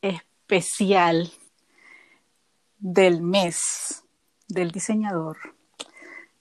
[0.00, 1.30] especial
[2.78, 4.04] del mes
[4.48, 5.36] del diseñador,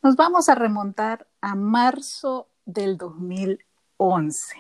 [0.02, 4.56] nos vamos a remontar a marzo del 2011.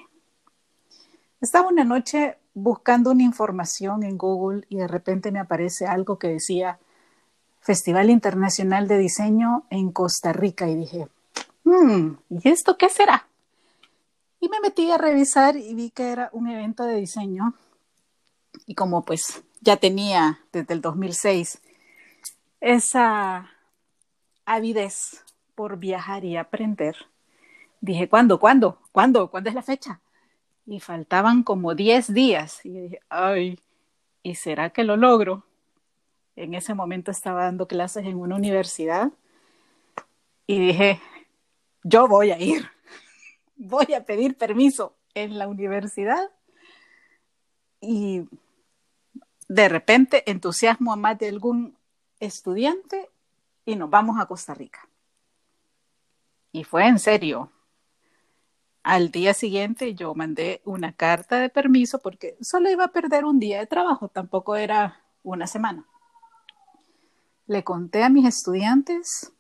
[1.40, 6.28] Estaba una noche buscando una información en Google y de repente me aparece algo que
[6.28, 6.80] decía
[7.62, 11.08] Festival Internacional de Diseño en Costa Rica y dije,
[11.64, 13.28] hmm, ¿y esto qué será?
[14.40, 17.53] Y me metí a revisar y vi que era un evento de diseño.
[18.72, 21.61] Y como pues ya tenía desde el 2006
[22.61, 23.52] esa
[24.45, 26.95] avidez por viajar y aprender,
[27.81, 28.39] dije, ¿cuándo?
[28.39, 28.80] ¿Cuándo?
[28.94, 29.30] ¿Cuándo?
[29.30, 30.00] ¿Cuándo es la fecha?
[30.66, 32.66] Y faltaban como 10 días.
[32.66, 33.59] Y dije, ay,
[34.23, 35.44] ¿y será que lo logro?
[36.38, 39.11] En ese momento estaba dando clases en una universidad
[40.47, 41.02] y dije,
[41.83, 42.69] yo voy a ir
[43.58, 46.31] voy a pedir permiso en la universidad
[47.81, 48.23] y
[49.52, 51.75] de repente entusiasmo a más de algún
[52.21, 53.09] estudiante
[53.66, 54.88] y nos vamos a Costa Rica.
[56.53, 57.52] Y fue en serio.
[58.81, 63.39] Al día siguiente yo mandé una carta de permiso porque solo iba a perder un
[63.39, 65.85] día de trabajo, tampoco era una semana.
[67.45, 69.33] Le conté a mis estudiantes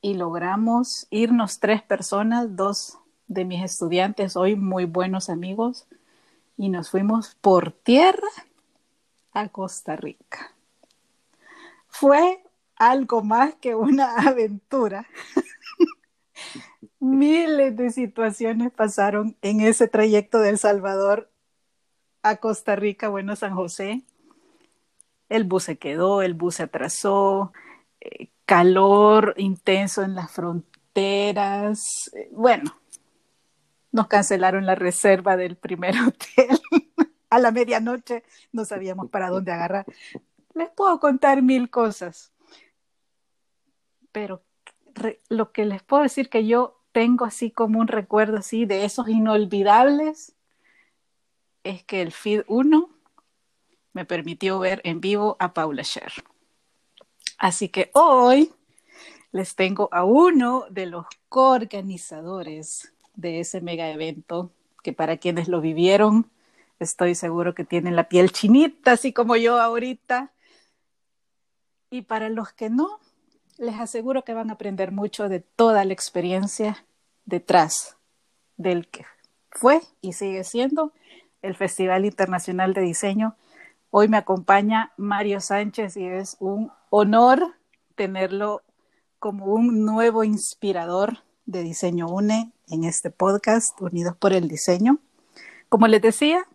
[0.00, 2.98] y logramos irnos tres personas, dos
[3.28, 5.86] de mis estudiantes, hoy muy buenos amigos,
[6.56, 8.28] y nos fuimos por tierra
[9.32, 10.54] a Costa Rica.
[11.88, 12.42] Fue
[12.76, 15.06] algo más que una aventura.
[17.00, 21.30] Miles de situaciones pasaron en ese trayecto de El Salvador
[22.22, 24.02] a Costa Rica, bueno, San José.
[25.28, 27.52] El bus se quedó, el bus se atrasó,
[28.00, 32.10] eh, calor intenso en las fronteras.
[32.30, 32.81] Bueno,
[33.92, 36.60] nos cancelaron la reserva del primer hotel.
[37.30, 39.86] A la medianoche no sabíamos para dónde agarrar.
[40.54, 42.32] Les puedo contar mil cosas,
[44.10, 44.42] pero
[45.28, 49.08] lo que les puedo decir que yo tengo así como un recuerdo así de esos
[49.08, 50.34] inolvidables
[51.64, 52.90] es que el feed 1
[53.94, 56.12] me permitió ver en vivo a Paula Scher.
[57.38, 58.52] Así que hoy
[59.30, 64.50] les tengo a uno de los coorganizadores de ese mega evento,
[64.82, 66.30] que para quienes lo vivieron,
[66.78, 70.32] estoy seguro que tienen la piel chinita, así como yo ahorita.
[71.90, 73.00] Y para los que no,
[73.58, 76.84] les aseguro que van a aprender mucho de toda la experiencia
[77.24, 77.96] detrás
[78.56, 79.04] del que
[79.50, 80.92] fue y sigue siendo
[81.42, 83.36] el Festival Internacional de Diseño
[83.94, 87.56] Hoy me acompaña Mario Sánchez y es un honor
[87.94, 88.62] tenerlo
[89.18, 94.98] como un nuevo inspirador de Diseño UNE en este podcast, Unidos por el Diseño.
[95.68, 96.46] Como les decía,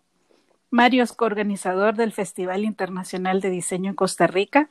[0.69, 4.69] Mario es coorganizador del Festival Internacional de Diseño en Costa Rica,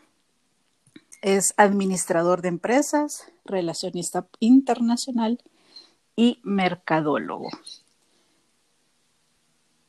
[1.22, 5.43] es administrador de empresas, relacionista internacional
[6.15, 7.49] y mercadólogo.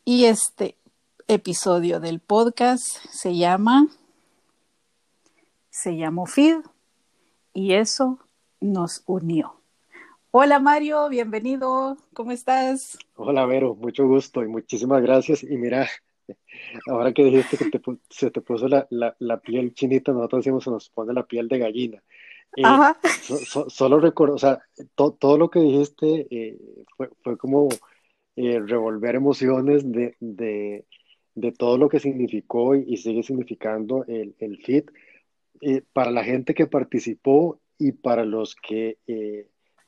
[0.05, 0.77] Y este
[1.27, 3.87] episodio del podcast se llama,
[5.69, 6.59] se llamó FID
[7.53, 8.19] y eso
[8.61, 9.56] nos unió.
[10.39, 12.95] Hola Mario, bienvenido, ¿cómo estás?
[13.15, 15.41] Hola Vero, mucho gusto y muchísimas gracias.
[15.41, 15.87] Y mira,
[16.85, 21.11] ahora que dijiste que se te puso la, piel chinita, nosotros decimos se nos pone
[21.11, 22.03] la piel de gallina.
[22.55, 22.61] Eh,
[23.67, 24.61] solo recuerdo, o sea,
[24.95, 26.59] todo lo que dijiste eh,
[27.23, 27.69] fue, como
[28.35, 34.91] eh, revolver emociones de, de todo lo que significó y, sigue significando el, el FIT
[35.93, 38.99] para la gente que participó y para los que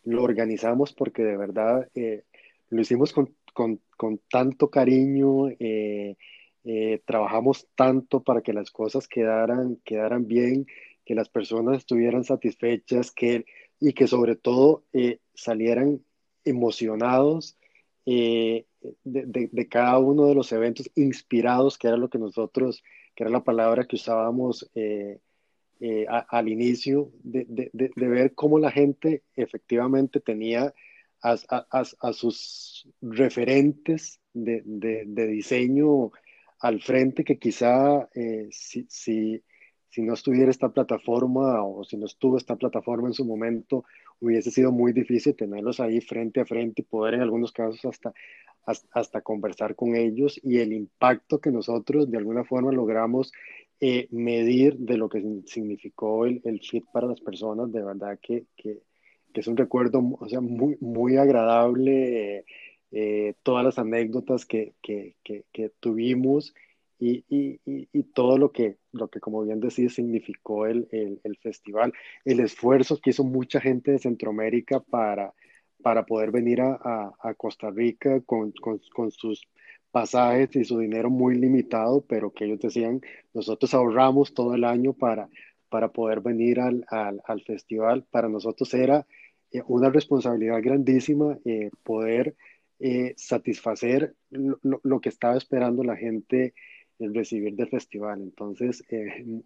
[0.03, 2.23] lo organizamos, porque de verdad eh,
[2.69, 3.35] lo hicimos con,
[4.29, 5.49] tanto cariño,
[7.05, 10.65] trabajamos tanto para que las cosas quedaran, quedaran bien,
[11.05, 13.45] que las personas estuvieran satisfechas que,
[13.79, 14.83] y que sobre todo
[15.33, 16.01] salieran
[16.45, 17.57] emocionados
[18.05, 22.83] de, cada uno de los eventos inspirados, que era lo que nosotros,
[23.15, 24.69] que era la palabra que usábamos
[25.79, 30.73] eh, eh, al inicio, de, ver cómo la gente efectivamente tenía
[31.21, 36.11] a, sus referentes de, diseño
[36.59, 39.41] al frente, que quizá eh, si, si,
[39.89, 43.85] si no estuviera esta plataforma o si no estuvo esta plataforma en su momento,
[44.19, 48.13] hubiese sido muy difícil tenerlos ahí frente a frente y poder en algunos casos hasta
[48.91, 50.39] hasta conversar con ellos.
[50.43, 53.31] Y el impacto que nosotros de alguna forma logramos
[53.81, 58.45] eh, medir de lo que significó el, el fit para las personas, de verdad que,
[58.55, 58.79] que,
[59.33, 62.45] es un recuerdo o sea, muy, muy agradable.
[63.43, 66.53] todas las anécdotas que, que, que, tuvimos
[66.99, 71.93] y, y, y, todo lo que, lo que, como bien decís, significó el, el, festival,
[72.25, 75.33] el esfuerzo que hizo mucha gente de Centroamérica para,
[75.81, 79.47] para poder venir a, a, Costa Rica con, con, con, sus
[79.91, 83.01] pasajes y su dinero muy limitado, pero que ellos decían,
[83.33, 85.29] nosotros ahorramos todo el año para,
[85.69, 88.05] para poder venir al, al, al festival.
[88.11, 89.05] Para nosotros era
[89.51, 92.35] eh, una responsabilidad grandísima eh, poder
[92.79, 96.53] eh, satisfacer lo, lo, que estaba esperando la gente
[96.99, 98.21] el recibir del festival.
[98.21, 98.83] Entonces,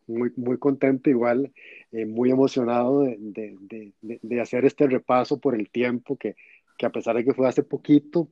[0.08, 1.54] muy, muy contento, igual,
[1.92, 3.56] muy emocionado de, de,
[4.02, 6.36] de, de, hacer este repaso por el tiempo que,
[6.78, 8.30] que a pesar de que fue hace poquito,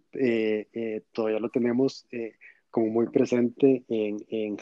[1.13, 2.07] todavía lo tenemos
[2.69, 4.57] como muy presente en, en,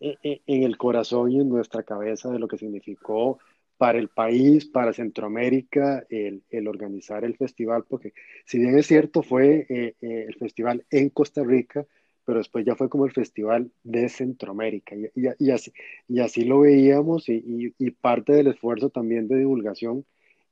[0.00, 3.38] en, el corazón y en nuestra cabeza de lo que significó
[3.76, 8.12] para el país, para Centroamérica, el, el organizar el festival, porque
[8.44, 11.86] si bien es cierto, fue eh, eh, el festival en Costa Rica,
[12.24, 15.72] pero después ya fue como el festival de Centroamérica, y, y, así,
[16.08, 20.04] y así lo veíamos, y, y, parte del esfuerzo también de divulgación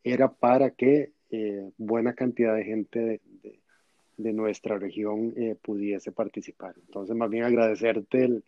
[0.04, 3.60] era para que eh, buena cantidad de gente de, de,
[4.16, 6.74] de nuestra región pudiese participar.
[6.86, 8.44] Entonces, más bien agradecerte el,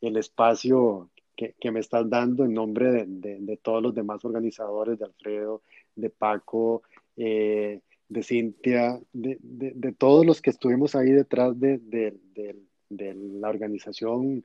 [0.00, 4.24] el espacio que, que, me estás dando en nombre de, de, de, todos los demás
[4.24, 5.62] organizadores, de Alfredo,
[5.94, 6.82] de Paco,
[7.16, 11.80] eh, de Cintia, de, de, todos los que estuvimos ahí detrás de,
[12.90, 14.44] la organización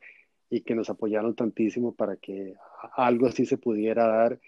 [0.50, 2.56] y que nos apoyaron tantísimo para que
[2.96, 4.40] algo así se pudiera dar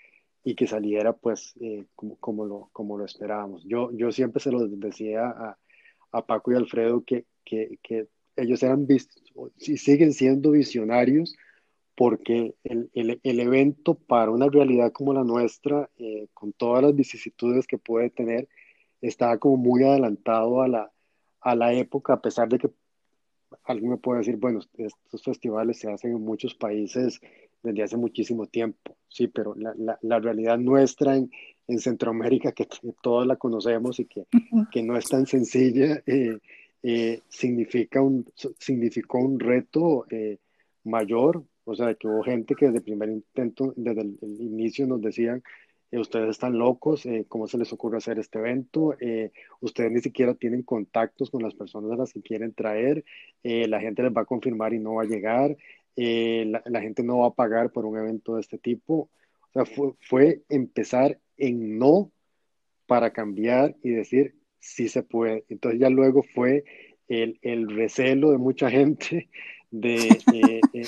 [0.43, 3.63] y que saliera pues eh, como, como, lo, como lo esperábamos.
[3.65, 5.57] Yo, yo siempre se lo decía a,
[6.11, 8.87] a Paco y Alfredo que, que, que ellos eran
[9.57, 11.35] y siguen siendo visionarios
[11.95, 16.95] porque el, el, el, evento para una realidad como la nuestra, eh, con todas las
[16.95, 18.47] vicisitudes que puede tener,
[19.01, 20.91] estaba como muy adelantado a la,
[21.41, 22.69] a la época, a pesar de que
[23.65, 27.19] alguien me puede decir, bueno, estos festivales se hacen en muchos países
[27.63, 31.29] desde hace muchísimo tiempo, sí, pero la, la, la realidad nuestra en,
[31.67, 32.67] en Centroamérica, que,
[33.01, 34.25] todos la conocemos y que,
[34.71, 36.37] que no es tan sencilla, eh,
[36.83, 38.25] eh, significa un,
[38.57, 40.05] significó un reto
[40.83, 45.01] mayor o sea, que hubo gente que desde el primer intento, desde el, inicio nos
[45.01, 45.43] decían,
[45.91, 48.95] eh, ustedes están locos, eh, ¿cómo se les ocurre hacer este evento?
[48.99, 53.05] Eh, ustedes ni siquiera tienen contactos con las personas a las que quieren traer,
[53.43, 55.55] la gente les va a confirmar y no va a llegar,
[56.45, 59.09] la, la, gente no va a pagar por un evento de este tipo.
[59.49, 62.11] O sea, fue, fue empezar en no
[62.85, 65.45] para cambiar y decir, sí se puede.
[65.49, 66.63] Entonces ya luego fue
[67.07, 69.29] el, el recelo de mucha gente
[69.71, 70.85] de eh, eh,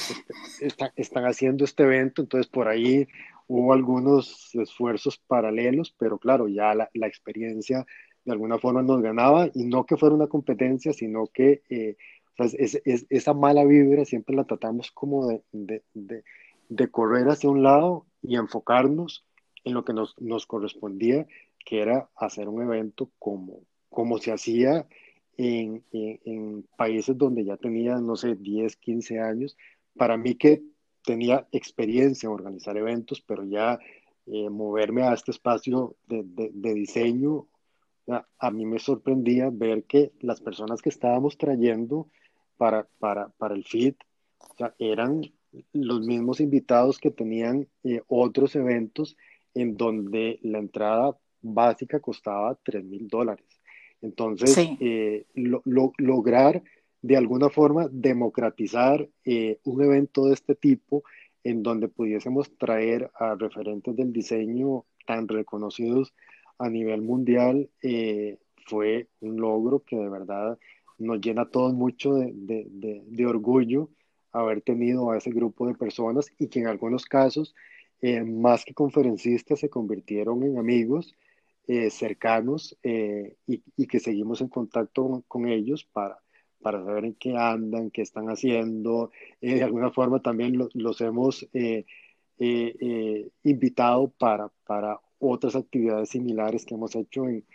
[0.95, 3.07] están haciendo este evento, entonces por ahí
[3.47, 7.85] hubo algunos esfuerzos paralelos, pero claro, ya la, la experiencia
[8.23, 11.97] de alguna forma nos ganaba y no que fuera una competencia, sino que eh,
[12.45, 16.23] es, es, esa mala vibra siempre la tratamos como de, de, de,
[16.69, 19.25] de, correr hacia un lado y enfocarnos
[19.63, 21.27] en lo que nos, nos correspondía,
[21.65, 24.87] que era hacer un evento como, como se hacía
[25.37, 29.57] en, en, países donde ya tenía, no sé, 10, 15 años.
[29.95, 30.63] Para mí que
[31.03, 33.79] tenía experiencia en organizar eventos, pero ya
[34.27, 37.47] eh, moverme a este espacio de, de, diseño,
[38.39, 42.09] a, mí me sorprendía ver que las personas que estábamos trayendo
[42.61, 43.97] para, para, para el FIT
[44.77, 45.23] eran
[45.73, 49.17] los mismos invitados que tenían eh, otros eventos
[49.55, 53.47] en donde la entrada básica costaba 3 mil dólares.
[53.99, 56.61] Entonces, eh, lograr
[57.01, 61.03] de alguna forma democratizar eh, un evento de este tipo
[61.43, 66.13] en donde pudiésemos traer a referentes del diseño tan reconocidos
[66.59, 68.37] a nivel mundial eh,
[68.67, 70.59] fue un logro que de verdad
[71.01, 73.89] nos llena a todos mucho de, de, de, orgullo
[74.31, 77.53] haber tenido a ese grupo de personas y que en algunos casos,
[78.25, 81.15] más que conferencistas, se convirtieron en amigos
[81.67, 86.17] eh, cercanos eh, y, que seguimos en contacto con, ellos para,
[86.61, 89.11] para saber en qué andan, qué están haciendo.
[89.39, 91.47] Eh, de alguna forma también los hemos
[93.43, 97.45] invitado para, para otras actividades similares que hemos hecho en,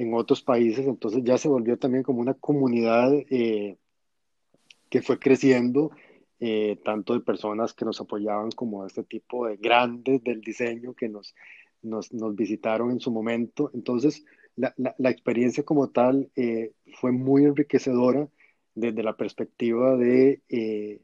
[0.00, 0.86] en otros países.
[0.86, 5.90] Entonces ya se volvió también como una comunidad que fue creciendo.
[6.84, 11.08] tanto de personas que nos apoyaban como de este tipo de grandes del diseño que
[11.08, 11.34] nos,
[11.82, 13.70] nos, nos visitaron en su momento.
[13.74, 14.24] Entonces,
[14.56, 18.28] la, la, experiencia como tal eh, fue muy enriquecedora
[18.74, 21.00] desde la perspectiva de eh,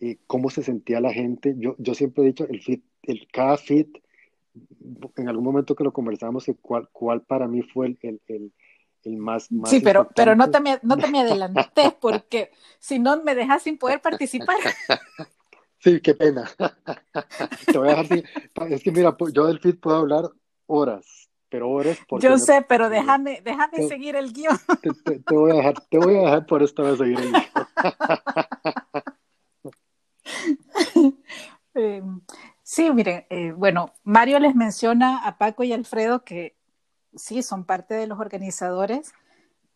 [0.00, 1.54] eh, cómo se sentía la gente.
[1.58, 3.98] Yo, yo siempre he dicho, el fit, el, cada fit,
[5.16, 8.52] en algún momento que lo conversamos, cuál, cuál para mí fue el, el,
[9.04, 13.22] el más, Sí, pero, pero no, te me, no te me adelantes porque si no
[13.22, 14.56] me dejas sin poder participar.
[15.80, 16.50] Sí, qué pena.
[17.66, 18.24] Te voy a dejar sin...
[18.72, 20.30] Es que mira, yo del feed puedo hablar
[20.64, 24.56] horas, pero horas porque Yo sé, pero déjame, déjame seguir el guion.
[24.80, 27.44] Te, voy a dejar, te voy a dejar por esta vez seguir el guion.
[31.74, 32.20] Em,
[32.64, 36.56] sí, miren, eh, bueno, Mario les menciona a Paco y Alfredo que
[37.14, 39.12] sí son parte de los organizadores,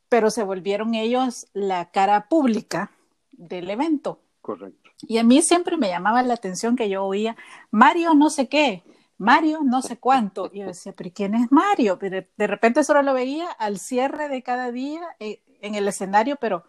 [0.09, 2.91] pero se volvieron ellos la cara pública
[3.31, 4.21] del evento.
[4.41, 4.91] Correcto.
[5.03, 7.37] Y a mí siempre me llamaba la atención que yo oía,
[7.71, 8.83] Mario no sé qué,
[9.17, 10.51] Mario no sé cuánto.
[10.53, 11.99] Y yo decía, pero ¿quién es Mario?
[11.99, 16.37] Pero de repente solo lo veía al cierre de cada día eh, en el escenario,
[16.41, 16.65] pero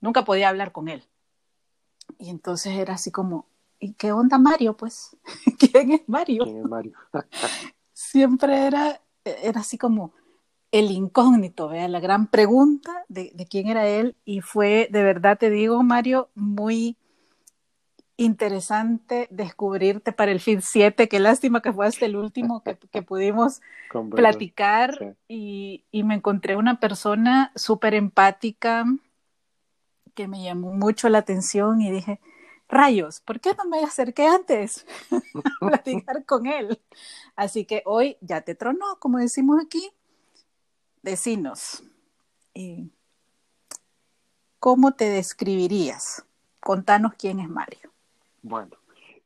[0.00, 1.04] nunca podía hablar con él.
[2.18, 3.46] Y entonces era así como,
[3.82, 4.76] ¿y qué onda Mario?
[4.76, 5.16] Pues,
[5.58, 6.44] ¿quién es Mario?
[6.44, 6.92] ¿Quién es Mario?
[7.92, 10.12] siempre era, era así como
[10.70, 11.88] el incógnito, ¿vea?
[11.88, 14.16] la gran pregunta de, de quién era él.
[14.24, 16.96] Y fue, de verdad te digo, Mario, muy
[18.16, 21.08] interesante descubrirte para el fin 7.
[21.08, 23.60] Qué lástima que fue hasta el último que, que pudimos
[24.14, 28.84] platicar y, y, me encontré una persona súper empática
[30.14, 32.20] que me llamó mucho la atención y dije,
[32.72, 35.20] rayos, ¿por qué no me acerqué antes a
[35.66, 36.80] platicar con él?
[37.36, 39.90] Así que hoy ya te tronó, como decimos aquí,
[41.02, 41.84] decinos.
[44.58, 46.24] ¿Cómo te describirías?
[46.60, 47.90] Contanos quién es Mario.
[48.42, 48.76] Bueno,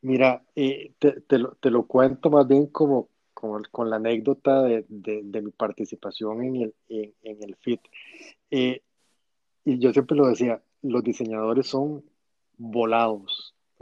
[0.02, 4.62] mira, eh, te, te, lo, te, lo, cuento más bien como, como con la anécdota
[4.62, 7.80] de, de, mi participación en el, en, en el FIT.
[8.50, 8.82] Eh,
[9.64, 12.04] y yo siempre lo decía, los diseñadores son
[12.56, 13.35] volados,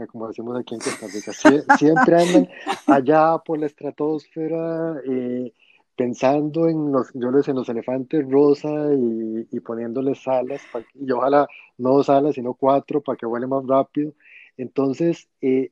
[0.08, 1.32] como decimos aquí en Costa Rica.
[1.76, 2.48] siempre andan
[2.86, 5.52] allá por la estratosfera, eh,
[5.96, 10.62] pensando en los, yo les en los elefantes rosa y, y poniéndoles alas,
[10.94, 11.46] y ojalá
[11.78, 14.12] no dos alas, sino cuatro para que vuelen más rápido.
[14.56, 15.70] Entonces, eh,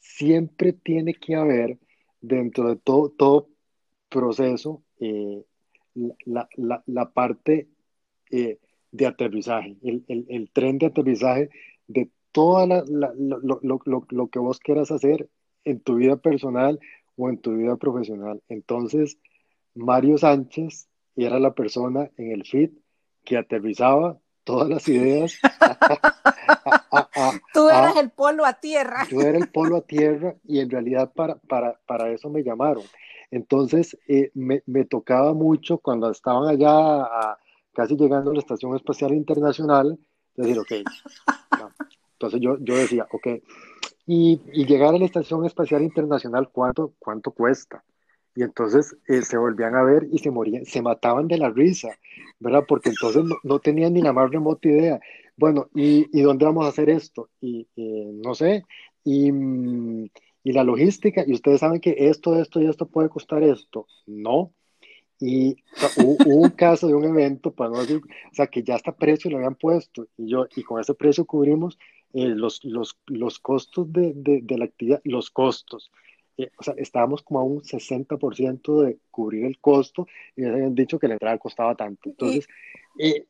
[0.00, 1.78] siempre tiene que haber
[2.20, 3.48] dentro de todo, todo
[4.08, 5.44] proceso eh,
[5.94, 7.68] la, la, la, parte
[8.30, 8.58] eh,
[8.90, 11.50] de aterrizaje, el, el, el, tren de aterrizaje
[11.88, 13.12] de todo lo,
[13.62, 15.28] lo, lo, que vos quieras hacer
[15.64, 16.80] en tu vida personal
[17.16, 18.42] o en tu vida profesional.
[18.48, 19.18] Entonces,
[19.74, 22.72] Mario Sánchez era la persona en el FIT
[23.24, 25.38] que aterrizaba todas las ideas.
[27.52, 29.06] tú eras el polo a tierra.
[29.08, 32.84] Tú eras el polo a tierra y en realidad para, para, para eso me llamaron.
[33.30, 37.08] Entonces eh, me, me, tocaba mucho cuando estaban allá
[37.72, 39.98] casi llegando a la Estación Espacial Internacional,
[40.36, 40.72] decir, ok,
[42.22, 43.26] entonces yo, yo decía, ok,
[44.06, 47.84] y, y, llegar a la Estación Espacial Internacional, ¿cuánto, cuánto cuesta?
[48.34, 51.88] Y entonces eh, se volvían a ver y se morían, se mataban de la risa,
[52.38, 52.64] ¿verdad?
[52.66, 55.00] Porque entonces no, tenían ni la más remota idea.
[55.36, 57.28] Bueno, ¿y, y dónde vamos a hacer esto?
[57.40, 58.64] Y, no sé,
[59.04, 59.30] y,
[60.44, 63.86] y, la logística, y ustedes saben que esto, esto y esto puede costar esto.
[64.06, 64.52] No.
[65.20, 65.56] Y
[65.98, 69.30] hubo, un caso de un evento, para no decir, o sea, que ya hasta precio
[69.30, 71.78] lo habían puesto, y yo, y con ese precio cubrimos
[72.14, 75.90] eh, los, los, los costos de, de, de la actividad, los costos
[76.38, 80.74] eh, o sea, estábamos como a un 60% de cubrir el costo y nos habían
[80.74, 82.08] dicho que la entrada costaba tanto.
[82.08, 82.48] Entonces,
[82.98, 83.26] eh,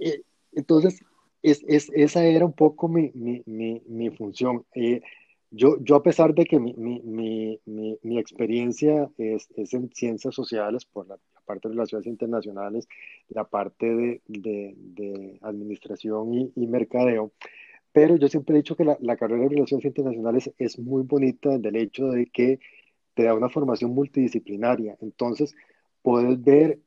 [0.00, 0.22] eh,
[0.52, 1.00] entonces
[1.42, 4.64] es, es, esa era un poco mi, mi, mi, mi función.
[5.50, 7.60] yo, yo, a pesar de que mi,
[8.18, 12.88] experiencia es, es, en ciencias sociales por la, parte de relaciones internacionales,
[13.28, 17.32] la parte de, de, de administración y, y mercadeo,
[17.94, 21.76] pero yo siempre he dicho que la, carrera de Relaciones Internacionales es muy bonita del
[21.76, 22.58] hecho de que
[23.14, 24.96] te da una formación multidisciplinaria.
[25.00, 25.54] Entonces,
[26.02, 26.80] puedes ver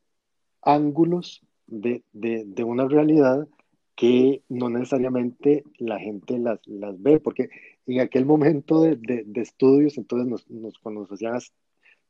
[0.62, 3.48] ángulos de, de, de una realidad
[3.96, 7.52] que no necesariamente la gente las, las ve, porque
[7.86, 11.40] en aquel momento de, de estudios, entonces nos, nos, cuando nos, hacían,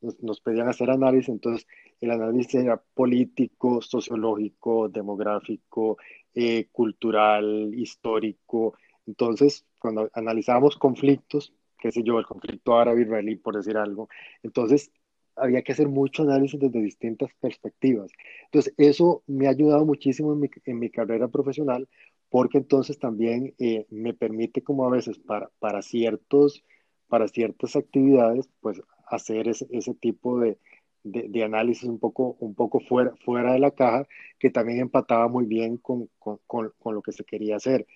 [0.00, 1.68] nos, pedían hacer análisis, entonces
[2.00, 5.98] el análisis era político, sociológico, demográfico,
[6.34, 8.74] eh, cultural, histórico,
[9.08, 14.08] entonces, cuando analizábamos conflictos, qué sé yo, el conflicto árabe-israelí, por decir algo,
[14.42, 14.92] entonces
[15.34, 18.10] había que hacer mucho análisis desde distintas perspectivas.
[18.44, 21.88] Entonces, eso me ha ayudado muchísimo en mi, en mi carrera profesional,
[22.28, 26.62] porque entonces también eh, me permite como a veces para, para, ciertos,
[27.08, 30.58] para ciertas actividades, pues hacer ese, ese tipo de,
[31.02, 34.06] de, de, análisis un poco, un poco fuera, fuera de la caja,
[34.38, 37.86] que también empataba muy bien con, con, con, con lo que se quería hacer.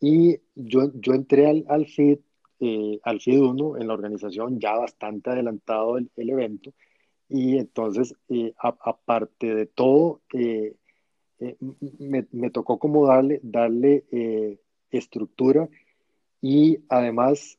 [0.00, 2.18] Y yo, yo entré al, al FID,
[2.60, 6.72] eh, al FID 1 en la organización ya bastante adelantado el, el evento.
[7.28, 10.22] Y entonces, eh, aparte de todo,
[11.38, 11.56] eh,
[12.32, 14.58] me, tocó como darle, darle eh,
[14.90, 15.68] estructura
[16.40, 17.58] y además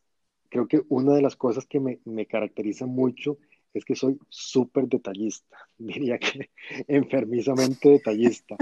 [0.49, 3.37] creo que una de las cosas que me, me caracteriza mucho
[3.77, 6.49] es que soy súper detallista, diría que
[6.87, 8.55] enfermizamente detallista.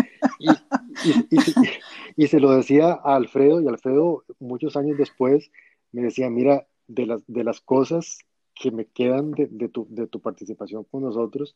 [2.18, 5.52] Y, se lo decía a Alfredo, y Alfredo muchos años después
[5.92, 8.20] me decía, mira, de las, de las cosas
[8.54, 11.56] que me quedan de, de, tu, de tu participación con nosotros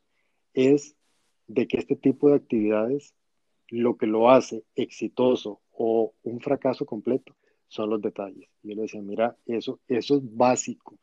[0.53, 0.95] es
[1.47, 3.13] de que este tipo de actividades,
[3.69, 7.35] lo que lo hace exitoso o un fracaso completo,
[7.69, 8.49] son los detalles.
[8.63, 10.99] Y yo le decía, mira, eso, eso es básico.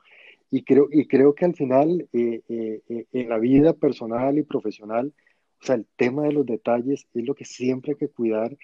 [0.50, 4.43] Y creo, y creo que al final, eh, eh, eh, en la vida personal y
[4.43, 5.12] profesional,
[5.61, 8.57] o sea, el tema de los detalles es lo que siempre hay que cuidar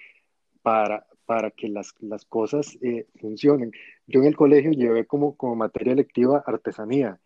[0.61, 2.77] para, para que las, las cosas
[3.19, 3.71] funcionen.
[4.07, 7.19] Yo en el colegio llevé como, como materia lectiva artesanía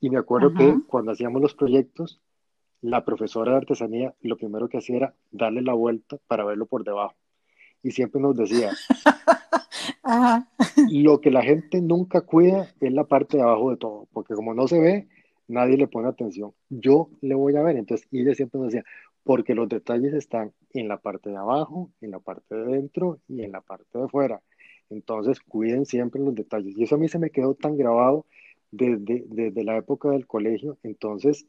[0.00, 2.20] y me acuerdo que cuando hacíamos los proyectos,
[2.82, 6.84] la profesora de artesanía lo primero que hacía era darle la vuelta para verlo por
[6.84, 7.14] debajo.
[7.82, 8.72] Y siempre nos decía,
[10.90, 14.54] lo que la gente nunca cuida es la parte de abajo de todo, porque como
[14.54, 15.08] no se ve,
[15.48, 16.52] nadie le pone atención.
[16.68, 18.84] Yo le voy a ver, entonces ella siempre nos decía,
[19.22, 23.42] porque los detalles están en la parte de abajo, en la parte de dentro y
[23.42, 24.42] en la parte de fuera.
[24.90, 26.76] Entonces cuiden siempre los detalles.
[26.76, 28.26] Y eso a mí se me quedó tan grabado
[28.70, 30.78] desde, desde la época del colegio.
[30.82, 31.46] Entonces,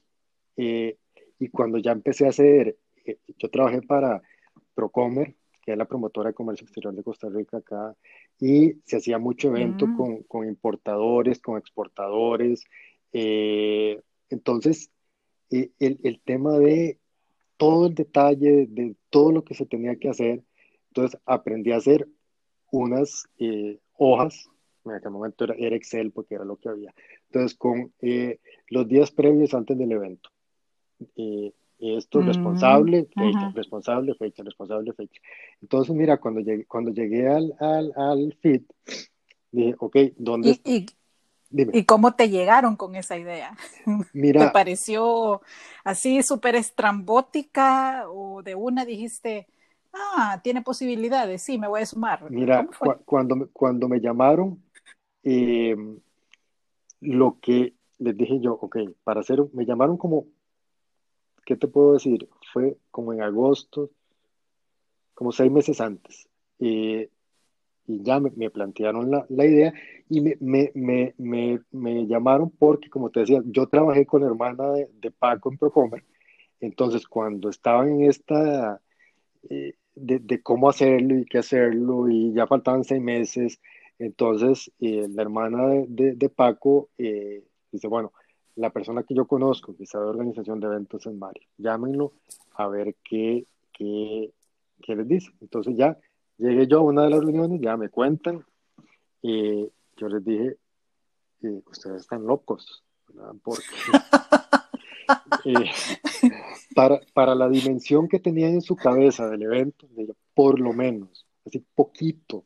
[0.58, 0.98] eh,
[1.38, 4.22] y cuando ya empecé a hacer, eh, yo trabajé para
[4.74, 5.36] Procomer,
[5.66, 7.96] que es la promotora de comercio exterior de Costa Rica acá,
[8.40, 9.98] y se hacía mucho evento mm.
[9.98, 12.64] con, con, importadores, con exportadores.
[13.12, 14.92] Eh, entonces,
[15.50, 17.00] el, el, tema de
[17.58, 20.44] todo el detalle, de todo lo que se tenía que hacer,
[20.90, 22.08] entonces aprendí a hacer
[22.72, 24.50] unas eh, hojas,
[24.86, 26.94] en aquel momento era, era, Excel porque era lo que había,
[27.28, 30.30] entonces con eh, los días previos antes del evento
[31.80, 35.22] esto, mm, responsable, fecha, responsable, fecha, responsable, fecha.
[35.62, 38.64] Entonces, mira, cuando llegué, cuando llegué al, al, al FIT,
[39.52, 40.86] dije, ok, ¿dónde ¿Y,
[41.52, 43.56] y, cómo te llegaron con esa idea?
[44.14, 45.42] Mira, ¿Te pareció
[45.84, 49.48] así súper estrambótica o de una dijiste,
[49.94, 52.30] ah, tiene posibilidades, sí, me voy a sumar?
[52.30, 52.68] Mira,
[53.06, 54.62] cuando, cuando me llamaron,
[55.24, 56.00] em,
[57.02, 60.26] lo que les dije yo, ok, para hacer, me llamaron como
[61.46, 62.28] ¿qué te puedo decir?
[62.52, 63.92] Fue como en agosto,
[65.14, 66.28] como seis meses antes.
[66.60, 67.10] y
[67.88, 69.74] ya me, plantearon la, idea
[70.10, 75.52] y me, me, llamaron porque, como te decía, yo trabajé con la hermana de, Paco
[75.52, 76.04] en Procomer.
[76.60, 78.82] Entonces, cuando estaban en esta
[79.50, 83.60] eh, de, cómo hacerlo y qué hacerlo, y ya faltaban seis meses,
[84.00, 88.14] entonces eh, la hermana de, Paco eh, dice, bueno,
[88.56, 91.44] la persona que yo conozco que sabe de organización de eventos es Mario.
[91.58, 92.14] Llámenlo
[92.54, 94.32] a ver qué, qué,
[94.82, 95.32] qué les dice.
[95.42, 95.98] Entonces ya
[96.38, 98.46] llegué yo a una de las reuniones, ya me cuentan,
[99.22, 100.58] y yo les dije,
[101.42, 102.84] eh, ustedes están locos,
[103.44, 103.64] Porque
[105.46, 105.72] eh,
[106.76, 109.88] para, para la dimensión que tenían en su cabeza del evento,
[110.34, 112.46] por lo menos, así poquito,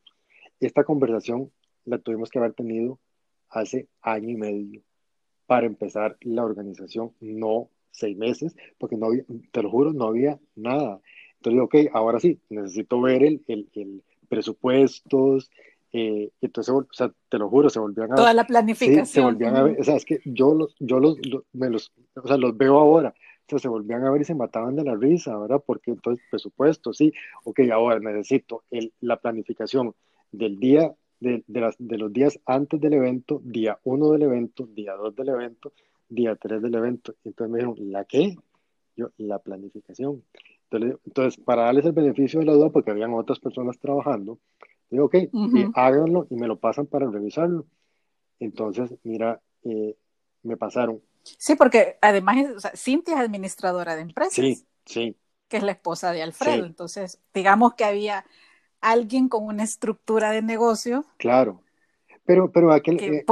[0.59, 1.51] esta conversación
[1.85, 2.99] la tuvimos que haber tenido
[3.49, 4.83] hace año y medio
[5.49, 10.39] para empezar la organización, no seis meses, porque no había, te lo juro, no había
[10.55, 11.01] nada.
[11.37, 15.49] Entonces, ok, ahora sí, necesito ver el, el, el presupuestos,
[15.91, 19.07] eh, entonces, o sea, te lo juro, se volvían a Toda la planificación.
[19.07, 21.17] se volvían a ver, o sea, es que yo los, yo los,
[21.51, 24.35] me los, o sea, los veo ahora, o sea, se volvían a ver y se
[24.35, 25.63] mataban de la risa, ¿verdad?
[25.65, 27.11] Porque entonces, presupuesto, sí,
[27.43, 29.95] ok, ahora necesito el, la planificación
[30.31, 35.15] del día de, de, los días antes del evento, día 1 del evento, día 2
[35.15, 35.73] del evento,
[36.07, 37.15] día 3 del evento.
[37.23, 38.35] Entonces me dijeron, ¿la qué?
[38.95, 40.23] Yo, la planificación.
[40.71, 44.39] Entonces, para darles el beneficio de la duda, porque habían otras personas trabajando,
[44.89, 45.15] digo, ok,
[45.73, 47.65] háganlo y me lo pasan para revisarlo.
[48.39, 49.95] Entonces, mira, eh,
[50.43, 51.01] me pasaron.
[51.23, 54.33] Sí, porque además, o sea, Cintia es administradora de empresas.
[54.33, 55.15] Sí, sí.
[55.47, 56.65] Que es la esposa de Alfredo.
[56.65, 58.25] Entonces, digamos que había
[58.81, 61.05] alguien con una estructura de negocio.
[61.17, 61.61] Claro,
[62.25, 63.25] pero, pero aquel, eh,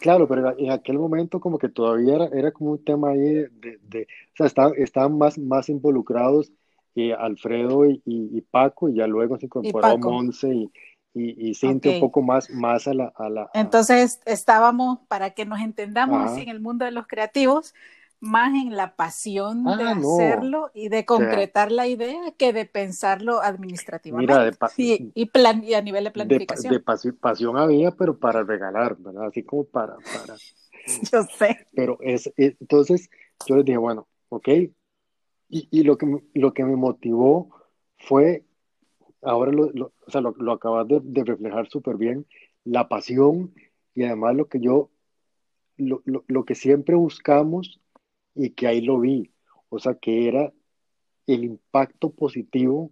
[0.00, 3.78] claro, pero en aquel momento como que todavía era, era como un tema ahí de,
[3.82, 4.06] de,
[4.38, 6.52] o sea, estaban más, más involucrados
[6.94, 10.72] eh, Alfredo y, y, Paco, y ya luego se incorporó Monse y,
[11.12, 13.12] y, y Cintia un poco más, más a la...
[13.16, 17.74] A la Entonces estábamos, para que nos entendamos así en el mundo de los creativos,
[18.24, 23.40] más en la pasión de ah, hacerlo y de concretar la idea que de pensarlo
[23.40, 24.32] administrativamente.
[24.32, 26.72] Mira, de y, plan, y a nivel de planificación.
[26.72, 29.26] De, pasión había, pero para regalar, ¿verdad?
[29.28, 29.94] Así como para...
[29.96, 30.36] para
[31.12, 31.66] yo sé.
[31.74, 33.08] Pero es, entonces
[33.46, 34.48] yo les dije, bueno, ok.
[35.48, 37.50] Y, y lo, que, lo que me motivó
[37.98, 38.44] fue
[39.24, 39.66] ahora lo,
[40.06, 42.26] o sea, lo, acabas de, de reflejar súper bien,
[42.64, 43.54] la pasión
[43.94, 44.90] y además lo que yo,
[45.76, 47.80] lo, lo, que siempre buscamos
[48.34, 49.30] y que ahí lo vi,
[49.68, 50.52] o sea, que era
[51.26, 52.90] el impacto positivo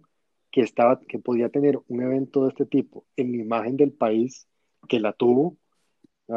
[0.51, 4.47] que, estaba, que podía tener un evento de este tipo en la imagen del país
[4.87, 5.57] que la tuvo,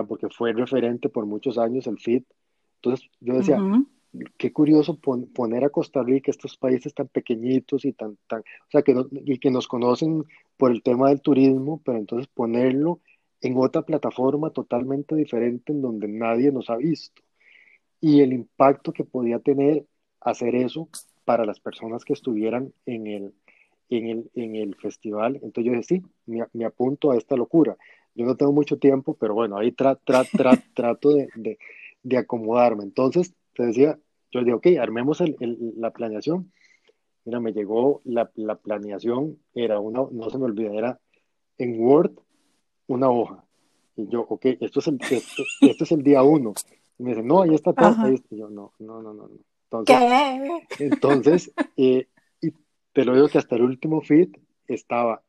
[0.08, 2.26] porque fue referente por muchos años el FIT.
[2.76, 3.60] Entonces yo decía,
[4.36, 8.82] qué curioso poner a Costa Rica, estos países tan pequeñitos y tan, tan o sea,
[8.82, 10.24] que, y que nos conocen
[10.56, 13.00] por el tema del turismo, pero entonces ponerlo
[13.40, 17.22] en otra plataforma totalmente diferente en donde nadie nos ha visto.
[18.00, 19.86] Y el impacto que podía tener
[20.20, 20.88] hacer eso
[21.24, 23.34] para las personas que estuvieran en el,
[23.90, 25.36] en el, en el festival.
[25.36, 27.76] Entonces yo dije, sí, me, me, apunto a esta locura.
[28.14, 31.58] Yo no tengo mucho tiempo, pero bueno, ahí tra, tra, tra, trato de, de,
[32.02, 32.84] de, acomodarme.
[32.84, 33.98] Entonces, te decía,
[34.32, 35.36] yo dije, ok, armemos el,
[35.76, 36.52] la planeación.
[37.24, 41.00] Mira, me llegó la, la, planeación, era una, no se me olvida, era
[41.58, 42.12] en Word
[42.86, 43.44] una hoja.
[43.96, 46.54] Y yo, ok, esto es el, esto, esto es el día uno.
[46.98, 48.08] Y me dice, no, ahí está todo.
[48.10, 49.30] Y yo, no, no, no, no.
[49.64, 49.96] Entonces,
[50.78, 50.84] ¿Qué?
[50.84, 52.08] entonces eh,
[52.40, 52.52] y
[52.92, 54.36] te lo digo que hasta el último fit
[54.68, 55.22] estaba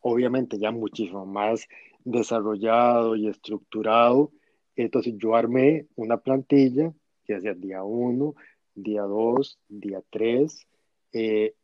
[0.00, 1.66] obviamente ya muchísimo más
[2.04, 4.32] desarrollado y estructurado.
[4.76, 6.92] Entonces yo armé una plantilla
[7.24, 8.34] que hacía día 1,
[8.74, 10.66] día 2, día 3,
[11.12, 11.54] eh,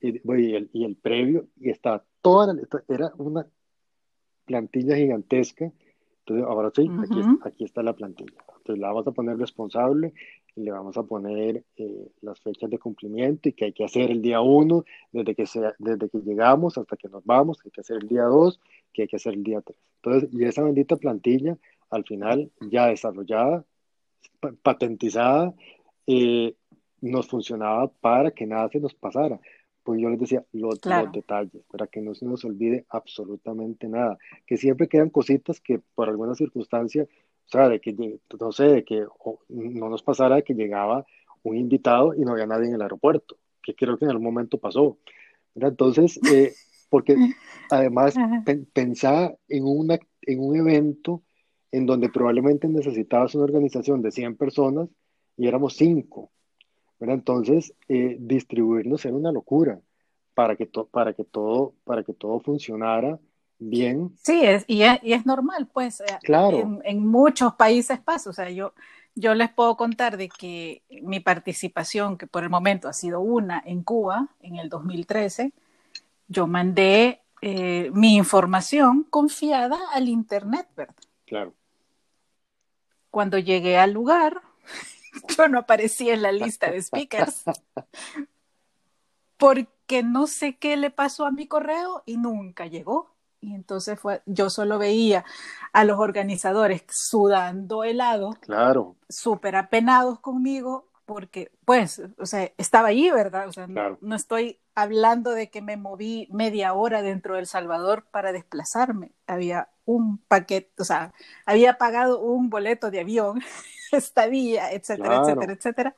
[0.00, 0.08] y,
[0.54, 2.54] el, y, el, previo, y estaba toda,
[2.86, 3.46] era una
[4.44, 5.72] plantilla gigantesca.
[6.20, 8.36] Entonces, ahora sí, aquí, aquí, está la plantilla.
[8.68, 10.12] Entonces, la vamos a poner responsable
[10.54, 14.10] y le vamos a poner eh, las fechas de cumplimiento y que hay que hacer
[14.10, 17.72] el día 1, desde que, sea, desde que llegamos hasta que nos vamos, que hay
[17.72, 18.60] que hacer el día 2,
[18.92, 19.78] que hay que hacer el día 3.
[20.02, 21.56] Entonces, y esa bendita plantilla,
[21.88, 23.64] al final, ya desarrollada,
[24.62, 25.54] patentizada,
[26.06, 26.54] eh,
[27.00, 29.40] nos funcionaba para que nada se nos pasara.
[29.82, 34.18] Pues yo les decía los, los, detalles, para que no se nos olvide absolutamente nada,
[34.46, 37.08] que siempre quedan cositas que por alguna circunstancia,
[37.48, 37.96] o sea, de que,
[38.38, 39.06] no sé, de que
[39.48, 41.06] no nos pasara que llegaba
[41.42, 44.58] un invitado y no había nadie en el aeropuerto, que creo que en algún momento
[44.58, 44.98] pasó.
[45.54, 46.52] Entonces, eh,
[46.90, 47.16] porque
[47.70, 48.14] además
[48.74, 51.22] pensaba en, una, en un evento
[51.72, 54.90] en donde probablemente necesitabas una organización de 100 personas
[55.38, 56.30] y éramos 5.
[57.00, 59.80] Entonces, eh, distribuirnos era una locura
[60.34, 63.18] para que, para, que todo, para que todo funcionara
[63.58, 64.16] bien.
[64.22, 66.02] Sí, es, y, es, y es normal, pues.
[66.22, 66.80] Claro.
[66.84, 68.30] En, muchos países pasa.
[68.30, 68.74] O sea, yo,
[69.14, 73.62] yo les puedo contar de que mi participación, que por el momento ha sido una
[73.64, 75.52] en Cuba en el 2013,
[76.28, 80.94] yo mandé eh, mi información confiada al Internet, ¿verdad?
[81.24, 81.54] Claro.
[83.10, 84.42] Cuando llegué al lugar,
[85.36, 87.44] yo no aparecía en la lista de speakers.
[89.36, 93.14] Porque no sé qué le pasó a mi correo y nunca llegó.
[93.40, 95.24] Y entonces fue, yo solo veía
[95.72, 98.96] a los organizadores sudando helado, claro.
[99.08, 103.48] súper apenados conmigo, porque, pues, o sea, estaba allí, ¿verdad?
[103.48, 108.04] O sea, no, estoy hablando de que me moví media hora dentro de El Salvador
[108.10, 109.12] para desplazarme.
[109.26, 111.14] Había un paquete, o sea,
[111.46, 113.40] había pagado un boleto de avión,
[113.92, 115.96] estadía, etcétera, etcétera, etcétera,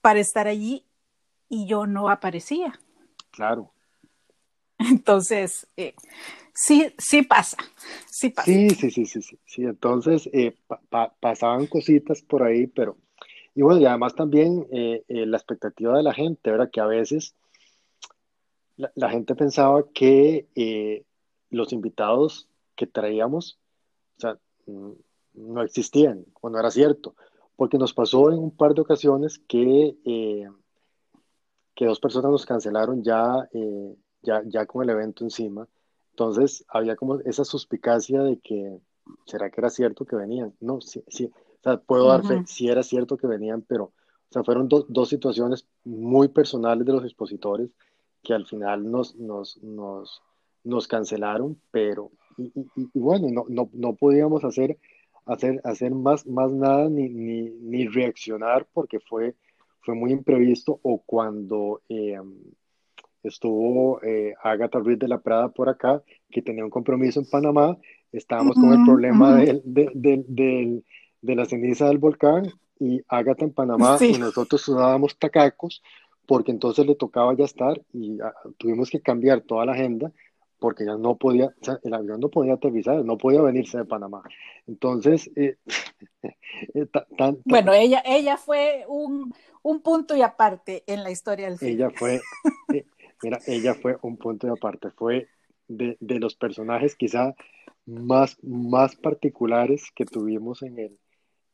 [0.00, 0.86] para estar allí
[1.48, 2.78] y yo no aparecía.
[3.32, 3.72] Claro.
[4.78, 5.94] Entonces, eh,
[6.56, 7.56] sí, sí pasa,
[8.10, 8.50] sí pasa.
[8.50, 9.62] Sí, sí, sí, sí, sí.
[9.62, 10.56] Entonces, eh,
[11.20, 12.96] pasaban cositas por ahí, pero,
[13.54, 16.70] y bueno, y además también eh, la expectativa de la gente, ¿verdad?
[16.72, 17.34] Que a veces
[18.76, 21.04] la gente pensaba que
[21.50, 23.58] los invitados que traíamos,
[24.18, 24.92] o sea, mm,
[25.34, 27.14] no existían o no era cierto,
[27.56, 30.48] porque nos pasó en un par de ocasiones que, eh,
[31.74, 35.66] que dos personas nos cancelaron ya, eh, ya, ya con el evento encima.
[36.18, 38.78] Entonces había como esa suspicacia de que,
[39.26, 40.54] ¿será que era cierto que venían?
[40.60, 43.92] No, sí, sí, o sea, puedo dar fe, sí era cierto que venían, pero, o
[44.30, 47.68] sea, fueron dos situaciones muy personales de los expositores
[48.22, 50.22] que al final nos, nos, nos,
[50.64, 52.50] nos cancelaron, pero y,
[52.94, 54.78] bueno, no, no, no, podíamos hacer,
[55.26, 59.34] hacer, hacer más, más nada ni, ni, ni reaccionar porque fue,
[59.82, 62.18] fue muy imprevisto o cuando eh,
[63.28, 67.76] estuvo eh, Agatha Ruiz de la Prada por acá, que tenía un compromiso en Panamá,
[68.12, 70.24] estábamos con el problema de, de,
[71.20, 75.82] de, la ceniza del volcán y Agatha en Panamá y nosotros sudábamos tacacos
[76.26, 80.12] porque entonces le tocaba ya estar y ah, tuvimos que cambiar toda la agenda
[80.58, 83.84] porque ya no podía, o sea, el avión no podía aterrizar, no podía venirse de
[83.84, 84.22] Panamá.
[84.66, 85.56] Entonces, eh,
[86.74, 86.86] eh,
[87.44, 91.72] bueno, ella, ella fue un, un, punto y aparte en la historia del film.
[91.72, 92.20] Ella fue,
[92.72, 92.86] eh,
[93.22, 95.28] mira, ella fue un punto y aparte, fue
[95.68, 97.34] de, de, los personajes quizá
[97.86, 100.98] más, más particulares que tuvimos en el,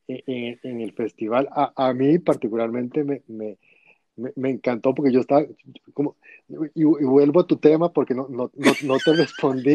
[0.08, 1.48] en, en el festival.
[1.52, 3.58] A, a mí particularmente me, me,
[4.16, 5.44] me, encantó porque yo estaba
[5.94, 6.16] como,
[6.74, 8.50] y, vuelvo a tu tema porque no, no,
[8.84, 9.74] no, te respondí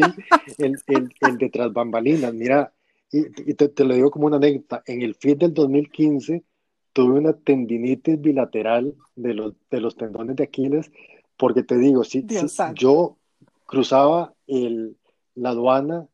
[0.58, 2.34] el, el, el, de tras bambalinas.
[2.34, 2.72] Mira,
[3.10, 6.44] y, te, te, lo digo como una anécdota, en el fin del 2015
[6.92, 10.90] tuve una tendinitis bilateral de los, de los tendones de Aquiles
[11.38, 13.16] porque te digo, si, si yo
[13.64, 14.96] cruzaba el,
[15.34, 16.06] la aduana,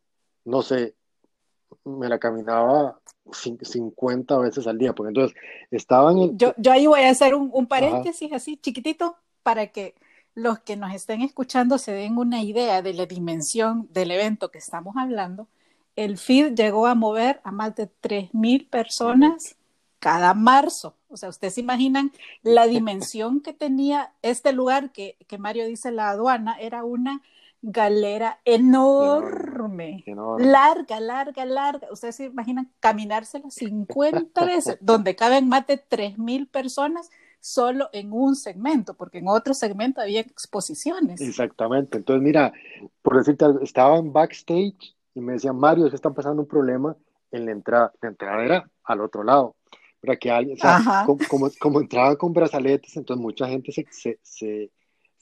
[0.45, 0.95] no sé,
[1.85, 3.01] me la caminaba
[3.33, 5.37] 50 veces al día, porque entonces
[5.71, 6.19] estaban...
[6.19, 6.39] En...
[6.39, 9.95] Yo, yo ahí voy a hacer un, un paréntesis así chiquitito para que
[10.35, 14.59] los que nos estén escuchando se den una idea de la dimensión del evento que
[14.59, 15.49] estamos hablando.
[15.97, 19.57] El FID llegó a mover a más de 3.000 personas
[20.01, 20.97] cada marzo.
[21.15, 25.91] O sea, ustedes se imaginan la dimensión que tenía este lugar que, que Mario dice
[25.91, 27.23] la aduana, era una
[27.67, 30.05] galera enorme,
[30.39, 31.89] larga, larga, larga.
[31.91, 38.37] Ustedes se imaginan caminársela 50 veces, donde caben más de 3.000 personas solo en un
[38.37, 41.21] segmento, porque en otro segmento había exposiciones.
[41.21, 41.99] Exactamente.
[41.99, 42.53] Entonces, mira,
[43.01, 46.97] por decirte estaba en backstage y me decían, Mario, se está pasando un problema
[47.31, 47.93] en la entrada.
[48.03, 49.57] La entrada era al otro lado.
[50.05, 54.19] Para que alguien, o sea, como, como, entraba con brazaletes, entonces mucha gente se, se,
[54.23, 54.71] se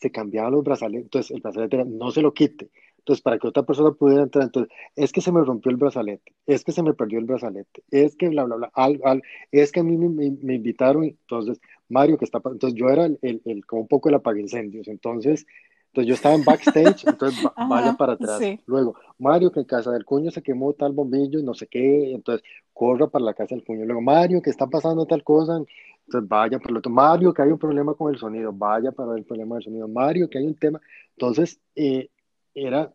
[0.03, 2.71] se cambiaban los brazaletes, entonces el brazalete era, no se lo quite.
[2.99, 6.33] Entonces, para que otra persona pudiera entrar, entonces, es que se me rompió el brazalete,
[6.47, 9.73] es que se me perdió el brazalete, es que bla, bla, bla, al, al, es
[9.73, 13.65] que a mí me, me, invitaron, entonces, Mario, que está, entonces yo era el, el,
[13.67, 15.47] como un poco el incendios entonces,
[15.93, 18.41] entonces yo estaba en backstage, entonces vaya para atrás.
[18.65, 22.13] Luego, Mario, que en casa del cuño se quemó tal bombillo y no sé qué,
[22.15, 23.85] entonces corra para la casa del cuño.
[23.85, 25.63] Luego, Mario, que está pasando tal cosa,
[26.07, 26.91] entonces vaya por lo otro.
[26.91, 29.87] Mario, que hay un problema con el sonido, vaya para el problema del sonido.
[29.87, 30.81] Mario, que hay un tema.
[31.11, 32.09] Entonces, eh,
[32.55, 32.91] era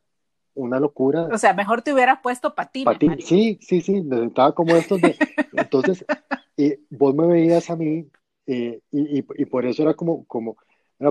[0.56, 1.30] una locura.
[1.32, 3.26] O sea, mejor te hubieras puesto patines.
[3.26, 5.16] Sí, sí, sí, necesitaba como estos de...
[5.54, 6.04] Entonces,
[6.58, 8.08] eh, vos me veías a mí
[8.48, 10.58] eh, y, y, y, por eso era como, como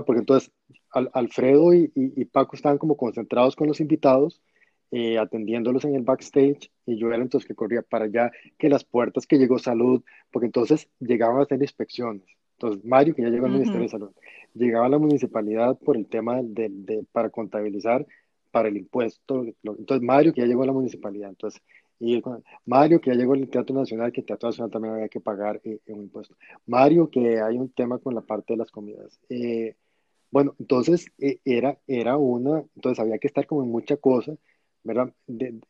[0.05, 0.51] porque entonces
[0.91, 4.41] Alfredo y, Paco estaban como concentrados con los invitados,
[4.91, 8.83] eh, atendiéndolos en el backstage, y yo era entonces que corría para allá, que las
[8.83, 12.23] puertas que llegó salud, porque entonces llegaban a hacer inspecciones.
[12.53, 14.11] Entonces, Mario, que ya llegó al Ministerio de Salud,
[14.53, 18.05] llegaba a la municipalidad por el tema de, de, para contabilizar
[18.51, 19.45] para el impuesto.
[19.63, 21.29] Entonces, Mario, que ya llegó a la municipalidad.
[21.29, 21.61] Entonces,
[21.99, 22.21] y
[22.65, 25.59] Mario, que ya llegó al Teatro Nacional, que el Teatro Nacional también había que pagar
[25.63, 26.35] eh, un impuesto.
[26.65, 29.19] Mario, que hay un tema con la parte de las comidas.
[29.29, 29.75] Eh,
[30.29, 34.35] bueno, entonces eh, era, era una, entonces había que estar como en mucha cosa,
[34.83, 35.13] ¿verdad?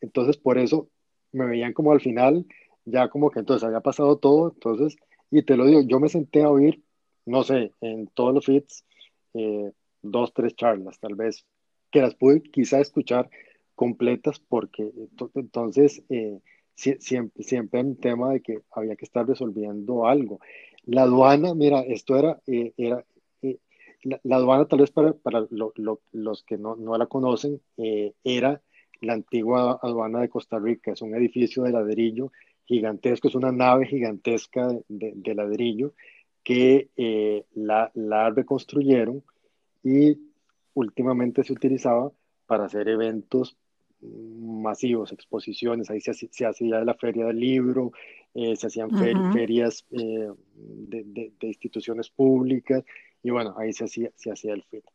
[0.01, 0.89] entonces por eso
[1.31, 2.45] me veían como al final,
[2.85, 4.97] ya como que entonces había pasado todo, entonces,
[5.31, 6.83] y te lo digo, yo me senté a oír,
[7.25, 8.85] no sé, en todos los feeds,
[10.01, 11.45] dos, tres charlas, tal vez,
[11.91, 13.29] que las pude quizá escuchar
[13.77, 14.91] completas porque
[15.35, 16.39] entonces eh,
[16.73, 20.39] siempre, siempre un tema de que había que estar resolviendo algo.
[20.85, 23.05] La aduana, mira, esto era, eh, era
[23.43, 23.59] eh,
[24.01, 27.61] la, aduana tal vez para, para los que no, no la conocen,
[28.23, 28.61] era
[28.99, 32.31] la antigua aduana de Costa Rica, es un edificio de ladrillo
[32.65, 35.93] gigantesco, es una nave gigantesca de, de ladrillo
[36.43, 36.89] que
[37.53, 39.23] la, la reconstruyeron
[39.83, 40.17] y
[40.73, 42.11] últimamente se utilizaba
[42.47, 43.55] para hacer eventos
[44.01, 47.91] masivos, exposiciones, ahí se, se hacía la feria del libro,
[48.33, 48.91] eh, se hacían
[49.33, 52.83] ferias eh, de, instituciones públicas
[53.23, 54.85] y bueno, ahí se hacía, se hacía el FIT.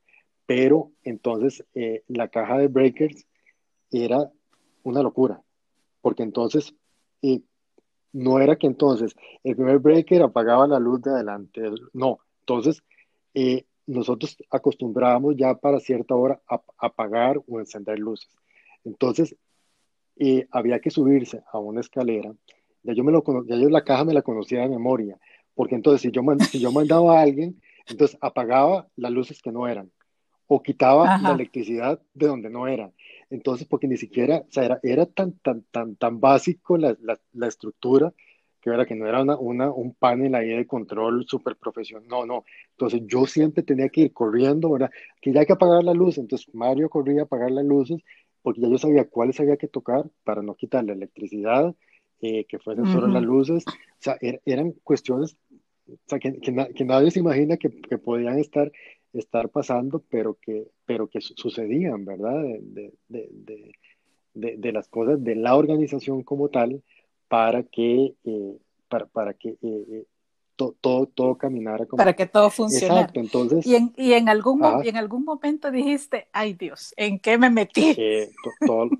[0.46, 3.26] Pero entonces eh, la caja de breakers
[3.90, 4.30] era
[4.84, 5.42] una locura,
[6.00, 6.74] porque entonces
[8.12, 11.62] no era que entonces el primer breaker apagaba la luz de adelante,
[11.92, 12.82] no, entonces
[13.86, 18.30] nosotros acostumbrábamos ya para cierta hora a apagar o encender luces.
[18.84, 19.36] Entonces,
[20.16, 22.34] eh, había que subirse a una escalera.
[22.82, 25.18] Ya yo, me lo, ya yo la caja me la conocía de memoria,
[25.54, 29.68] porque entonces si yo, si yo mandaba a alguien, entonces apagaba las luces que no
[29.68, 29.90] eran,
[30.46, 32.92] o quitaba la electricidad de donde no eran.
[33.30, 37.18] Entonces, porque ni siquiera, o sea, era, era tan, tan, tan, tan básico la, la,
[37.32, 38.12] la estructura,
[38.60, 42.26] que era que no era una, una, un panel ahí de control súper profesional, no,
[42.26, 42.44] no.
[42.70, 44.90] Entonces yo siempre tenía que ir corriendo, ¿verdad?
[45.20, 48.00] Que ya hay que apagar la luz, entonces Mario corría a apagar las luces
[48.42, 51.74] porque ya yo sabía cuáles había que tocar para no quitar la electricidad,
[52.20, 55.36] eh, que fuesen solo las luces, o sea, er, eran cuestiones
[55.88, 58.70] o sea, que, que, nadie se imagina que, que, podían estar,
[59.12, 62.40] estar pasando, pero que, pero que sucedían, ¿verdad?
[62.42, 63.74] De, de,
[64.34, 66.82] de, de, las cosas de la organización como tal
[67.28, 68.56] para que, eh,
[68.88, 70.04] para, para que eh,
[70.70, 71.98] todo, todo caminara como...
[71.98, 73.00] Para que todo funcionara.
[73.00, 73.66] Exacto, entonces...
[73.66, 77.94] Y en, y en, algún, en algún momento dijiste, ay Dios, ¿en qué me metí?
[77.96, 78.30] Eh,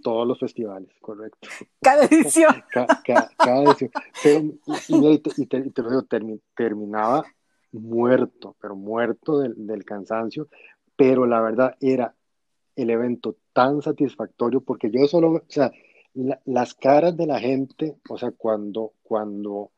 [0.03, 1.48] todos los festivales, correcto.
[1.81, 2.62] Cada edición.
[3.38, 3.90] cada edición.
[4.22, 6.07] Pero, y, te, te, lo digo,
[6.55, 7.25] terminaba
[7.72, 10.48] muerto, pero muerto del, del cansancio,
[10.96, 12.14] pero la verdad era
[12.77, 15.72] el evento tan satisfactorio porque yo solo, o sea,
[16.44, 19.71] las caras de la gente, o sea, cuando, cuando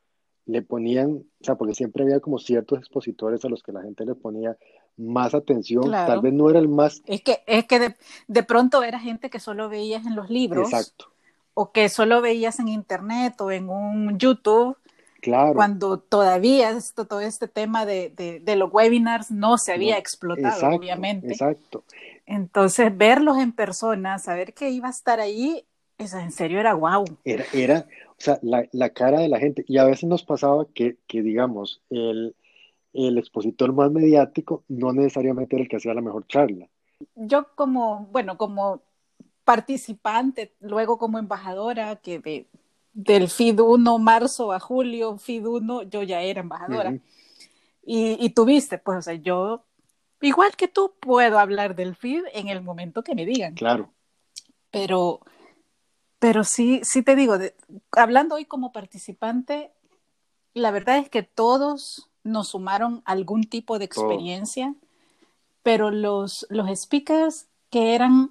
[0.46, 4.04] le ponían, o sea, porque siempre había como ciertos expositores a los que la gente
[4.04, 4.56] le ponía
[4.96, 7.02] más atención, tal vez no era el más...
[7.06, 7.96] Es que, es que de,
[8.28, 10.70] de, pronto era gente que solo veías en los libros.
[10.72, 11.06] Exacto.
[11.54, 14.76] O que solo veías en internet o en un YouTube.
[15.20, 15.54] Claro.
[15.54, 20.68] Cuando todavía esto, todo este tema de, de, de los webinars no se había explotado,
[20.68, 21.28] obviamente.
[21.28, 21.84] Exacto.
[22.26, 25.64] Entonces, verlos en persona, saber que iba a estar ahí,
[25.98, 27.04] eso en serio era guau.
[27.24, 27.86] Era, era
[28.18, 29.64] o sea, la, la, cara de la gente.
[29.66, 32.36] Y a veces nos pasaba que, que digamos, el,
[32.92, 36.68] el expositor más mediático no necesariamente era el que hacía la mejor charla.
[37.16, 38.82] Yo como, bueno, como
[39.44, 42.46] participante, luego como embajadora, que de,
[42.92, 46.90] del FID 1 marzo a julio, FID 1, yo ya era embajadora.
[46.90, 47.02] Uh -huh.
[47.84, 49.64] y, y tuviste, pues, o sea, yo,
[50.20, 53.54] igual que tú, puedo hablar del FID en el momento que me digan.
[53.54, 53.90] Claro.
[54.70, 55.20] Pero
[56.24, 57.54] pero sí, sí te digo, de,
[57.92, 59.72] hablando hoy como participante,
[60.54, 64.86] la verdad es que todos nos sumaron algún tipo de experiencia, oh.
[65.62, 68.30] pero los, los speakers que eran,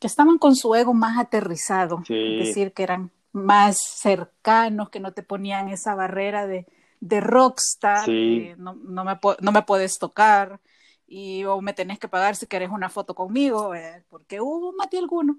[0.00, 2.40] que estaban con su ego más aterrizado, sí.
[2.40, 6.66] es decir, que eran más cercanos, que no te ponían esa barrera de,
[6.98, 8.50] de rockstar, sí.
[8.56, 10.58] no, no, me, no me puedes tocar,
[11.06, 14.90] y o me tenés que pagar si querés una foto conmigo, eh, porque hubo más
[14.90, 15.38] de alguno.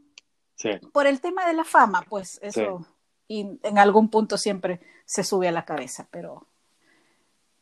[0.55, 0.69] Sí.
[0.91, 2.85] Por el tema de la fama, pues eso, sí.
[3.27, 6.47] y en algún punto siempre se sube a la cabeza, pero,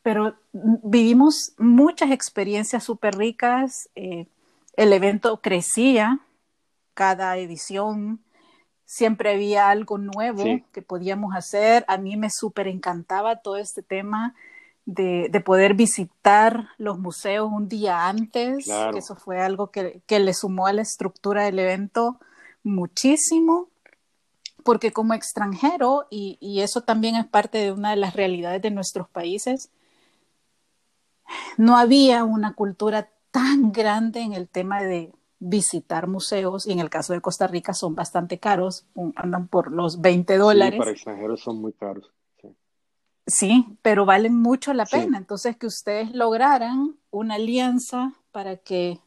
[0.02, 4.26] pero vivimos muchas experiencias súper ricas, eh,
[4.76, 6.20] el evento crecía
[6.94, 8.22] cada edición,
[8.84, 10.64] siempre había algo nuevo sí.
[10.72, 14.34] que podíamos hacer, a mí me súper encantaba todo este tema.
[14.84, 18.98] De, de, poder visitar los museos un día antes, claro.
[18.98, 22.18] eso fue algo que, que le sumó a la estructura del evento
[22.62, 23.68] muchísimo,
[24.64, 28.70] porque como extranjero, y, y, eso también es parte de una de las realidades de
[28.70, 29.70] nuestros países,
[31.56, 36.88] no había una cultura tan grande en el tema de visitar museos, y en el
[36.88, 40.74] caso de Costa Rica son bastante caros, andan por los 20 dólares.
[40.74, 42.12] Sí, para extranjeros son muy caros.
[42.40, 42.56] Sí,
[43.26, 45.16] sí pero valen mucho la pena.
[45.16, 45.22] Sí.
[45.22, 49.00] Entonces, que ustedes lograran una alianza para que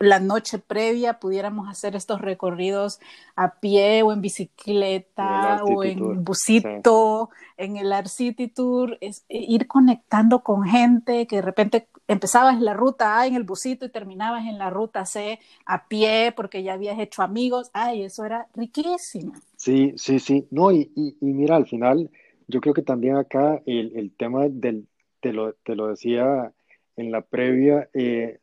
[0.00, 3.00] la noche previa pudiéramos hacer estos recorridos
[3.36, 7.54] a pie o en bicicleta o en busito, sí.
[7.58, 12.72] en el Art City Tour, es ir conectando con gente que de repente empezabas la
[12.72, 16.72] ruta A en el busito y terminabas en la ruta C a pie porque ya
[16.72, 17.70] habías hecho amigos.
[17.74, 19.34] Ay, eso era riquísimo.
[19.56, 20.48] Sí, sí, sí.
[20.50, 22.10] No, y, y, y mira, al final,
[22.48, 24.88] yo creo que también acá el, el tema del,
[25.20, 26.52] te lo, te lo decía
[26.96, 28.40] en la previa, eh,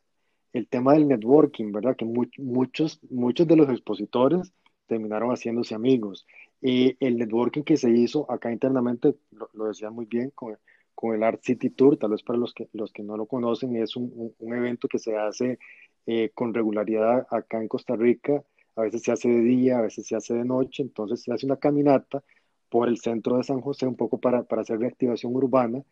[0.53, 1.95] el tema del networking, ¿verdad?
[1.95, 4.53] Que mu muchos, muchos de los expositores
[4.87, 6.25] terminaron haciéndose amigos.
[6.61, 10.57] Y el networking que se hizo acá internamente, lo, lo decía muy bien con,
[10.95, 13.75] con, el Art City Tour, tal vez para los que, los que no lo conocen,
[13.75, 15.59] es un, un, un evento que se hace
[16.05, 18.43] eh, con regularidad acá en Costa Rica.
[18.75, 21.45] A veces se hace de día, a veces se hace de noche, entonces se hace
[21.45, 22.23] una caminata
[22.69, 25.83] por el centro de San José un poco para, para hacer reactivación urbana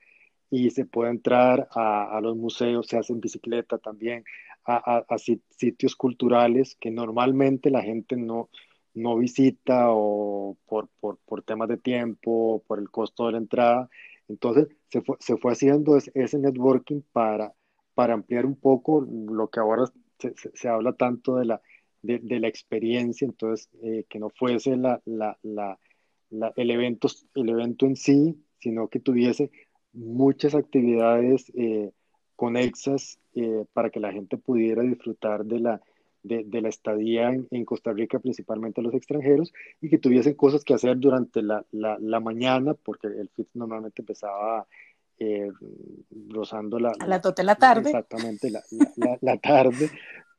[0.50, 4.24] y se puede entrar a, a, los museos, se hace en bicicleta también,
[4.66, 8.50] a, a, sitios culturales que normalmente la gente no,
[8.94, 13.90] no visita o por, por, por, temas de tiempo, por el costo de la entrada.
[14.28, 17.54] Entonces se fue, se fue haciendo ese, networking para,
[17.94, 19.86] para ampliar un poco lo que ahora
[20.20, 21.62] se, se, se habla tanto de la,
[22.06, 25.80] de, de la experiencia, entonces eh, que no fuese la, la, la,
[26.56, 29.52] el, evento, el evento en sí, sino que tuviese
[29.96, 31.92] muchas actividades eh,
[32.36, 35.82] conexas eh, para que la gente pudiera disfrutar de la,
[36.24, 40.64] de, de la estadía en, en, Costa Rica, principalmente los extranjeros, y que tuviesen cosas
[40.64, 44.66] que hacer durante la, la, la mañana, porque el FIT normalmente empezaba
[45.18, 45.52] eh,
[46.30, 46.94] rozando la...
[47.00, 47.90] A la tarde.
[47.90, 48.62] Exactamente, la,
[49.22, 49.90] la tarde,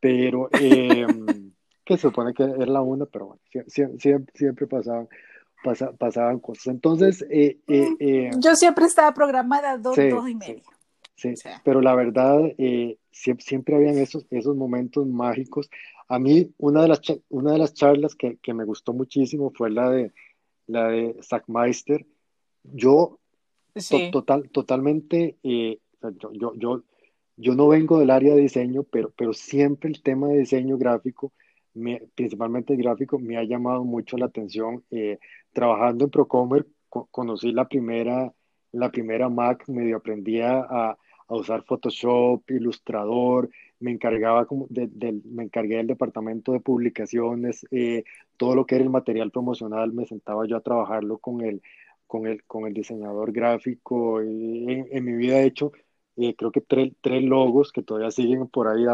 [0.01, 1.07] pero eh,
[1.85, 5.09] que se supone que es la una, pero bueno, siempre, siempre, siempre pasaban
[5.67, 6.69] pasa, pasaban cosas.
[6.69, 10.63] Entonces, eh, eh, eh, yo siempre estaba programada dos, sí, dos y media.
[11.17, 11.33] Sí, sí.
[11.33, 11.63] O sea.
[11.65, 12.41] pero la verdad,
[13.11, 15.69] siempre, siempre habían esos, esos momentos mágicos.
[16.09, 19.71] A mí, una de las, una de las charlas que, que me gustó muchísimo fue
[19.71, 20.13] la de,
[20.67, 22.07] la de Sackmeister.
[22.63, 23.19] Yo
[24.13, 26.83] total, totalmente, yo, yo,
[27.37, 31.33] yo, no vengo del área de diseño, pero, pero siempre el tema de diseño gráfico,
[32.15, 34.85] principalmente el gráfico, me ha llamado mucho la atención.
[34.91, 35.19] Eh,
[35.53, 38.33] trabajando en Procomer, conocí la primera,
[38.73, 40.97] la primera Mac, medio aprendí a,
[41.29, 43.51] a usar Photoshop, Ilustrador,
[43.81, 48.05] me encargaba como me encargué del departamento de publicaciones, eh,
[48.37, 51.63] todo lo que era el material promocional, me sentaba yo a trabajarlo con el,
[52.07, 54.21] con el, con el diseñador gráfico.
[54.21, 55.73] En, en, mi vida he hecho,
[56.17, 58.85] eh, creo que tres, tres, logos que todavía siguen por ahí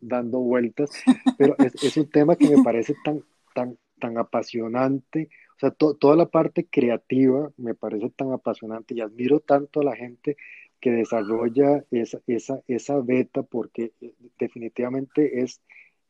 [0.00, 0.90] dando vueltas,
[1.38, 3.22] pero es, es, un tema que me parece tan,
[3.54, 5.28] tan, tan apasionante.
[5.56, 9.96] O sea, toda la parte creativa me parece tan apasionante y admiro tanto a la
[9.96, 10.36] gente
[10.80, 15.62] que desarrolla esa, esa, esa beta porque eh, definitivamente es,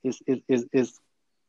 [0.03, 1.03] es, es, es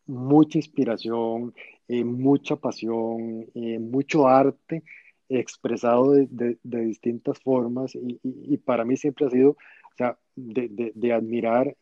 [0.06, 1.54] mucha inspiración,
[1.88, 4.84] eh, mucha pasión, eh, mucho arte
[5.30, 10.92] expresado de, de, distintas formas y, y, para mí siempre ha sido o sea, de,
[10.94, 11.76] de admirar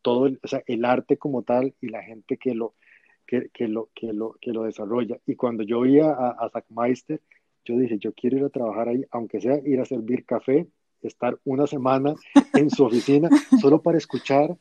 [0.00, 2.74] todo el, o sea, el arte como tal y la gente que lo,
[3.26, 5.18] que, que, lo, que, lo, que lo desarrolla.
[5.26, 7.20] Y cuando yo iba a, a Zackmeister,
[7.64, 10.66] yo dije, yo quiero ir a trabajar ahí, aunque sea ir a servir café,
[11.02, 12.14] estar una semana
[12.54, 13.28] en su oficina,
[13.60, 14.56] solo para escuchar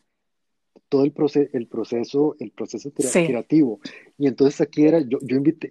[0.90, 3.80] todo el, proceso, el proceso, el proceso creativo.
[4.18, 5.70] Y entonces aquí era, yo, yo invité,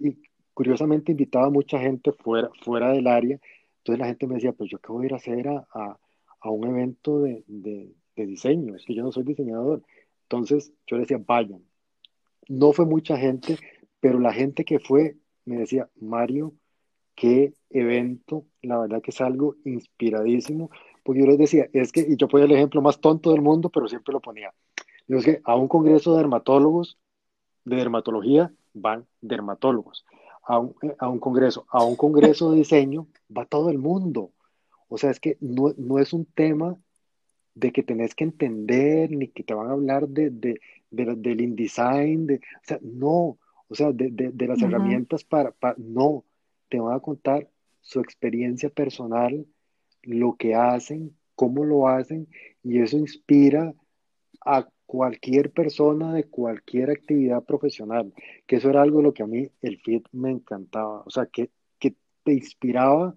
[0.61, 3.39] curiosamente invitaba a mucha gente fuera, fuera del área,
[3.79, 5.65] entonces la gente me decía, pues yo qué voy a ir a hacer a,
[6.39, 9.81] a, un evento de, de, de diseño, es que yo no soy diseñador.
[10.21, 11.63] Entonces yo le decía, vayan.
[12.47, 13.57] No fue mucha gente,
[13.99, 16.53] pero la gente que fue me decía, Mario,
[17.15, 20.69] qué evento, la verdad que es algo inspiradísimo,
[21.01, 23.71] porque yo les decía, es que, y yo ponía el ejemplo más tonto del mundo,
[23.71, 24.53] pero siempre lo ponía,
[25.07, 26.99] yo es que a un congreso de dermatólogos,
[27.65, 30.05] de dermatología, van dermatólogos,
[30.43, 34.31] a un, a un congreso, a un congreso de diseño, va todo el mundo,
[34.87, 36.77] o sea, es que no, no es un tema
[37.55, 41.41] de que tenés que entender, ni que te van a hablar de, de, de del
[41.41, 43.37] InDesign, de, o sea, no,
[43.67, 46.25] o sea, de, de las herramientas para, para, no,
[46.69, 47.47] te van a contar
[47.81, 49.45] su experiencia personal,
[50.03, 52.27] lo que hacen, cómo lo hacen,
[52.63, 53.73] y eso inspira
[54.45, 58.13] a cualquier persona de cualquier actividad profesional,
[58.45, 61.27] que eso era algo de lo que a mí el FIT me encantaba, o sea,
[61.27, 63.15] que, que te inspiraba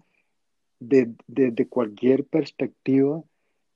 [0.79, 3.25] desde de, cualquier perspectiva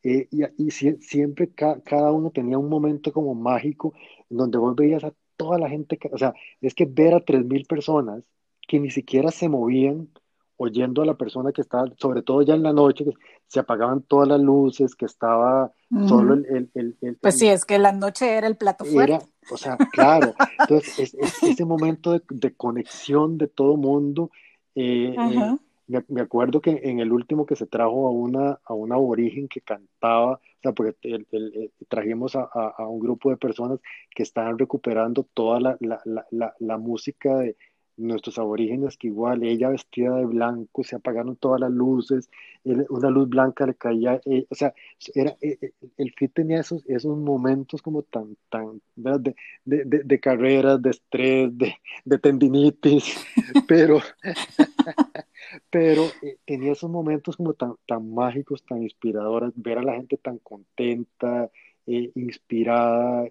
[0.04, 3.94] eh, y, siempre cada uno tenía un momento como mágico
[4.28, 8.22] donde vos veías a toda la gente, o sea, es que ver a 3.000 personas
[8.68, 10.08] que ni siquiera se movían
[10.58, 13.12] oyendo a la persona que estaba, sobre todo ya en la noche, que
[13.46, 15.72] se apagaban todas las luces, que estaba
[16.06, 19.14] solo el, el, el, Pues sí, es que la noche era el plato fuerte.
[19.14, 20.34] Era, o sea, claro.
[20.58, 24.30] Entonces, es, ese momento de, de, conexión de todo mundo.
[24.74, 25.56] Eh, eh,
[25.86, 29.48] me, me, acuerdo que en el último que se trajo a una, a una aborigen
[29.48, 30.94] que cantaba, o sea, porque
[31.88, 33.78] trajimos a, a, a, un grupo de personas
[34.14, 37.56] que estaban recuperando toda la, la, la, la música de,
[37.98, 42.30] nuestros aborígenes que igual ella vestida de blanco, se apagaron todas las luces,
[42.64, 44.72] una luz blanca le caía, eh, o sea,
[45.14, 49.34] era, eh, eh, el FIT tenía esos, esos momentos como tan, tan, de,
[49.64, 51.74] de, de, carreras, de estrés, de,
[52.04, 53.16] de tendinitis,
[53.68, 54.00] pero,
[55.70, 56.04] pero
[56.46, 61.50] tenía esos momentos como tan, tan mágicos, tan inspiradores, ver a la gente tan contenta,
[61.86, 63.24] inspirada,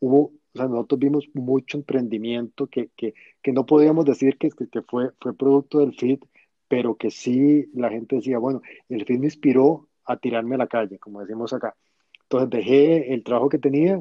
[0.00, 4.82] hubo o sea, nosotros vimos mucho emprendimiento que, que, que no podíamos decir que, que,
[4.82, 6.24] fue, fue producto del FIT,
[6.68, 10.66] pero que sí la gente decía, bueno, el FIT me inspiró a tirarme a la
[10.68, 11.74] calle, como decimos acá.
[12.22, 14.00] Entonces dejé el trabajo que tenía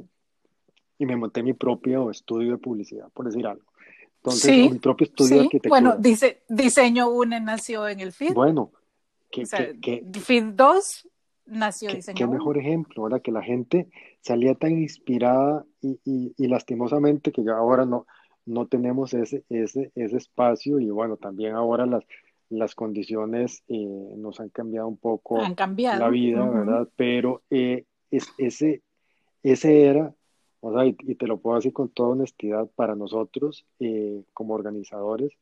[1.00, 3.66] y me monté mi propio estudio de publicidad, por decir algo.
[4.18, 5.70] Entonces, mi propio estudio de arquitectura.
[5.70, 8.34] Bueno, dice, Diseño UNE nació en el FIT.
[8.34, 8.72] Bueno,
[9.30, 9.44] que,
[9.82, 11.10] que, FIT 2
[11.46, 13.22] nació Diseño Qué mejor ejemplo, ¿verdad?
[13.22, 13.90] Que la gente
[14.22, 18.06] salía tan inspirada y, y, lastimosamente que ya ahora no,
[18.46, 22.04] no tenemos ese, ese, ese espacio y bueno, también ahora las,
[22.50, 26.00] las condiciones eh, nos han cambiado un poco han cambiado.
[26.00, 26.88] la vida, ¿verdad?
[26.96, 28.82] Pero eh, es, ese,
[29.42, 30.14] ese era,
[30.62, 35.34] o sea, y, te lo puedo decir con toda honestidad, para nosotros eh, como organizadores,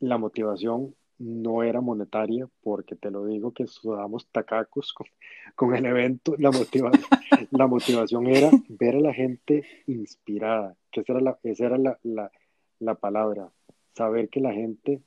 [0.00, 5.06] la motivación no era monetaria, porque te lo digo que sudamos tacacos con,
[5.56, 7.04] con el evento, la motivación,
[7.50, 11.98] la motivación era ver a la gente inspirada, que esa era, la, esa era la,
[12.02, 12.30] la,
[12.78, 13.50] la palabra,
[13.94, 15.02] saber que la gente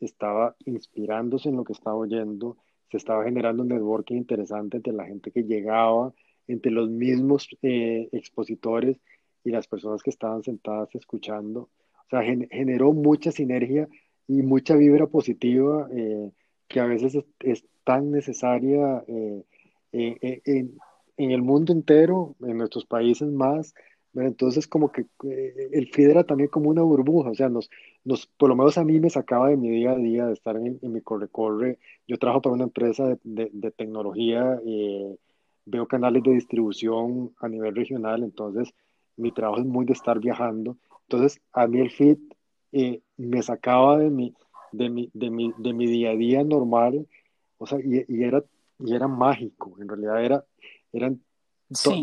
[0.00, 2.58] estaba inspirándose en lo que estaba oyendo,
[2.90, 6.12] se estaba generando un networking interesante entre la gente que llegaba,
[6.46, 9.00] entre los mismos eh, expositores
[9.42, 11.70] y las personas que estaban sentadas escuchando.
[12.06, 13.88] O sea, generó mucha sinergia
[14.28, 15.88] y mucha vibra positiva
[16.68, 19.44] que a veces es, tan necesaria en,
[19.92, 23.74] en el mundo entero, en nuestros países más,
[24.24, 27.70] entonces, como que eh, el feed era también como una burbuja, o sea, nos,
[28.04, 30.56] nos, por lo menos a mí me sacaba de mi día a día, de estar
[30.56, 31.78] en, mi corre-corre.
[32.08, 35.16] Yo trabajo para una empresa de, de, tecnología, eh,
[35.66, 38.72] veo canales de distribución a nivel regional, entonces
[39.16, 40.78] mi trabajo es muy de estar viajando.
[41.08, 42.18] Entonces, a mí el feed
[42.78, 44.34] eh, me sacaba de mi,
[44.72, 47.06] de, mi, de, mi, de mi día a día normal,
[47.58, 48.44] o sea, y, y era,
[48.78, 50.44] y era mágico, en realidad era,
[50.92, 51.20] eran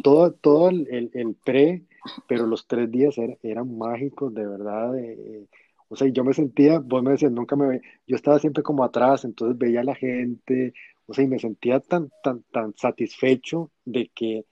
[0.04, 1.84] todo, todo el, el, pre,
[2.28, 4.98] pero los tres días eran mágicos, de verdad.
[5.00, 5.48] Eh,
[5.88, 9.26] o sea, yo me sentía, vos me decías, nunca me yo estaba siempre como atrás,
[9.26, 10.74] entonces veía a la gente,
[11.06, 14.46] o sea, y me sentía tan, tan, tan satisfecho de que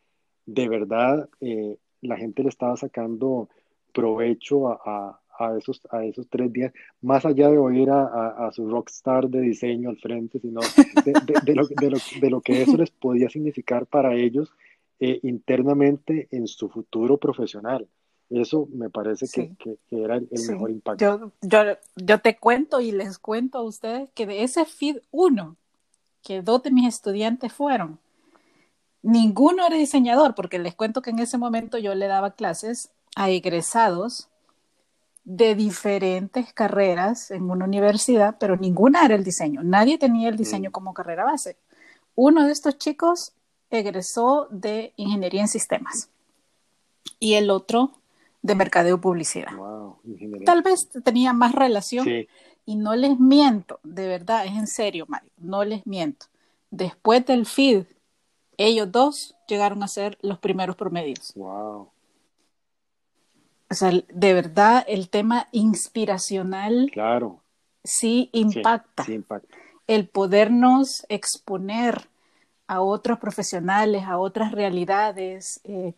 [0.46, 3.50] de verdad eh, la gente le estaba sacando
[3.94, 5.21] provecho a, a,
[5.58, 9.90] esos, a esos tres días, más allá de oír a, a, su rockstar de diseño
[9.90, 10.62] al frente, sino
[11.06, 11.14] de,
[11.44, 14.54] de, lo, de, lo, de lo que eso les podía significar para ellos
[15.00, 17.88] eh, internamente en su futuro profesional.
[18.30, 21.04] Eso me parece que, que, era el, mejor impacto.
[21.04, 25.58] Yo, yo, yo, te cuento y les cuento a ustedes que de ese feed uno,
[26.24, 28.00] que dos de mis estudiantes fueron,
[29.02, 33.30] ninguno era diseñador, porque les cuento que en ese momento yo le daba clases a
[33.30, 34.30] egresados
[35.24, 39.62] de diferentes carreras en una universidad, pero ninguna era el diseño.
[39.64, 40.74] Nadie tenía el diseño mm.
[40.74, 41.58] como carrera base.
[42.16, 43.34] Uno de estos chicos
[43.70, 46.10] egresó de Ingeniería en Sistemas
[47.20, 47.92] y el otro
[48.42, 49.52] de Mercadeo Publicidad.
[50.46, 52.08] Tal vez tenía más relación
[52.66, 56.28] y no les miento, de verdad, es en serio, Mario, no les miento.
[56.70, 57.86] Después del feed,
[58.58, 61.34] ellos dos llegaron a ser los primeros promedios.
[61.36, 61.90] Wow.
[63.72, 66.90] O sea, de verdad, el tema inspiracional.
[66.94, 67.42] Claro.
[67.84, 69.04] Sí impacta.
[69.06, 69.58] sí impacta.
[69.88, 72.10] El podernos exponer
[72.68, 75.62] a otros profesionales, a otras realidades.
[75.64, 75.94] Eh,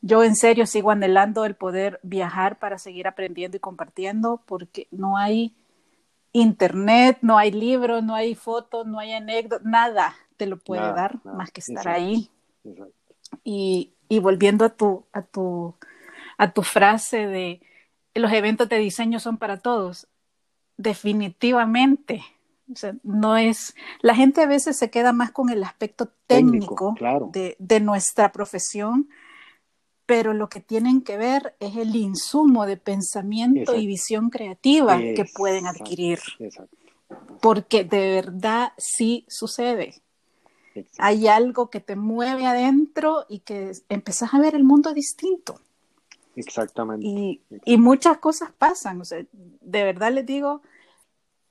[0.00, 5.16] yo en serio sigo anhelando el poder viajar para seguir aprendiendo y compartiendo porque no
[5.16, 5.54] hay
[6.32, 11.18] internet, no hay libros, no hay fotos, no hay anécdotas, nada te lo puede dar
[11.24, 12.30] más que estar ahí.
[13.44, 15.74] Y, y, volviendo a tu, a, tu,
[16.38, 17.60] a tu frase de
[18.14, 20.08] los eventos de diseño son para todos,
[20.76, 22.24] definitivamente
[22.72, 26.94] o sea, no es, la gente a veces se queda más con el aspecto técnico,
[27.32, 29.08] de, nuestra profesión,
[30.04, 35.24] pero lo que tienen que ver es el insumo de pensamiento y visión creativa que
[35.34, 36.18] pueden adquirir.
[37.40, 40.02] Porque de verdad sí sucede.
[40.98, 45.60] Hay algo que te mueve adentro y que empezás a ver el mundo distinto.
[46.38, 47.06] Exactamente.
[47.06, 49.00] Y, muchas cosas pasan.
[49.00, 50.62] O sea, de verdad les digo,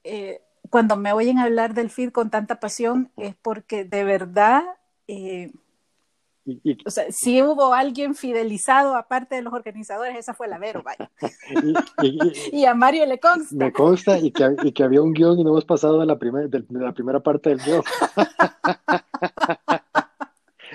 [0.03, 4.63] eh, cuando me oyen hablar del feed con tanta pasión es porque de verdad,
[5.07, 5.51] eh,
[6.85, 11.11] o sea, si hubo alguien fidelizado aparte de los organizadores, esa fue la Vero, vaya.
[12.53, 13.55] y, a Mario le consta.
[13.55, 16.63] Me consta y que, había un guion y no hemos pasado de la, primer, de,
[16.69, 17.83] la primera parte del guion.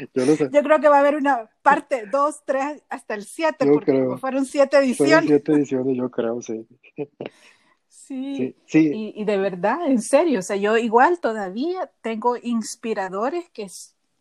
[0.15, 4.17] Yo, yo, creo que va a haber una parte 2, 3, hasta el 7, porque
[4.19, 5.15] fueron 7 ediciones.
[5.15, 6.67] Fueron 7 ediciones, yo creo, sí.
[7.89, 13.69] Sí, Y, de verdad, en serio, o sea, yo igual todavía tengo inspiradores que,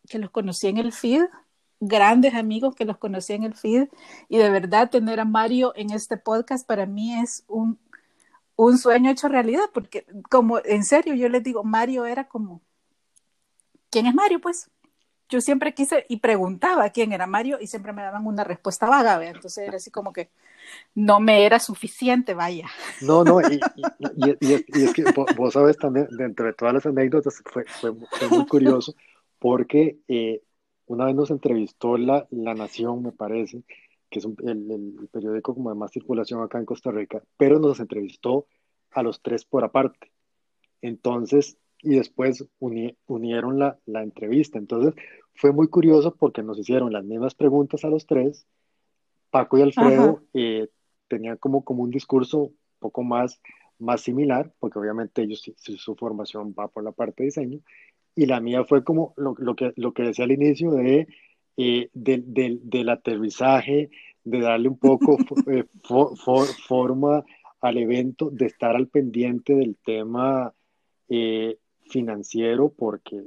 [0.07, 1.23] que los conocí en el feed,
[1.79, 3.89] grandes amigos que los conocí en el feed,
[4.29, 7.79] y de verdad tener a Mario en este podcast para mí es un,
[8.55, 12.61] un sueño hecho realidad, porque como en serio yo les digo, Mario era como,
[13.89, 14.39] ¿quién es Mario?
[14.39, 14.69] Pues
[15.31, 19.25] yo siempre quise y preguntaba quién era Mario y siempre me daban una respuesta vaga,
[19.25, 20.29] entonces era así como que
[20.93, 22.67] no me era suficiente, vaya.
[23.01, 23.59] No, no, y,
[24.29, 25.05] es que
[25.37, 27.91] vos, sabes también, dentro de todas las anécdotas, fue, fue,
[28.29, 28.93] muy curioso,
[29.39, 30.41] porque eh,
[30.85, 33.63] una vez nos entrevistó la, la Nación, me parece,
[34.09, 38.47] que es el, periódico como de más circulación acá en Costa Rica, pero nos entrevistó
[38.91, 40.11] a los tres por aparte.
[40.81, 44.59] Entonces, y después unieron la, la entrevista.
[44.59, 44.93] Entonces,
[45.35, 48.45] fue muy curioso porque nos hicieron las mismas preguntas a los tres.
[49.29, 50.67] Paco y Alfredo eh,
[51.07, 53.41] tenían como, como un discurso un poco más,
[53.79, 57.59] más similar, porque obviamente ellos su, formación va por la parte de diseño,
[58.15, 61.07] y la mía fue como lo, lo que, lo que decía al inicio de,
[61.57, 63.89] eh, del aterrizaje,
[64.23, 65.17] de darle un poco
[65.47, 65.65] eh,
[66.67, 67.23] forma
[67.59, 70.53] al evento, de estar al pendiente del tema
[71.09, 71.57] eh,
[71.91, 73.21] financiero porque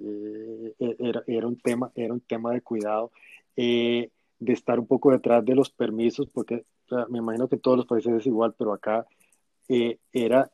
[0.78, 3.12] eh, era, era, un tema, era un tema de cuidado,
[3.56, 6.64] eh, de estar un poco detrás de los permisos, porque
[7.08, 9.06] me imagino que en todos los países es igual, pero acá
[9.68, 10.50] eh, era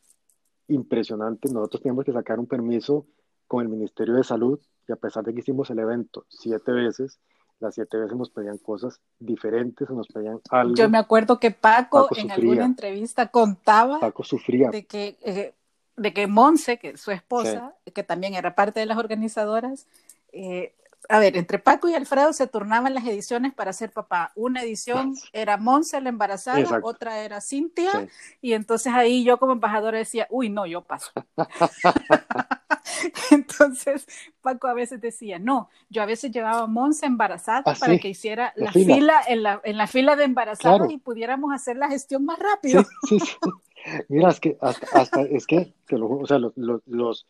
[0.69, 1.53] impresionante.
[1.53, 3.07] Nosotros teníamos que sacar un permiso
[3.47, 7.19] con el Ministerio de Salud y a pesar de que hicimos el evento siete veces,
[7.59, 10.75] las siete veces nos pedían cosas diferentes o nos pedían algo.
[10.75, 14.71] Yo me acuerdo que Paco, en alguna entrevista contaba Paco sufría.
[14.71, 15.55] de que, eh,
[16.01, 19.87] de que Monse, que su esposa, que también era parte de las organizadoras,
[20.33, 20.75] eh,
[21.11, 24.33] a ver, entre Paco y Alfredo se turnaban las ediciones para ser papá.
[24.35, 28.09] Una edición era Monse la embarazada, otra era Cintia,
[28.41, 31.11] y entonces ahí yo como embajadora decía, uy, no, yo paso.
[33.31, 34.07] Entonces,
[34.41, 38.09] Paco a veces decía, no, yo a veces llevaba a Monse embarazada ah, para que
[38.09, 42.25] hiciera la, fila, en, la, en la fila de embarazadas y pudiéramos hacer la gestión
[42.25, 42.85] más rápido.
[44.09, 47.27] Mira, es que hasta, es que, o sea, los, los,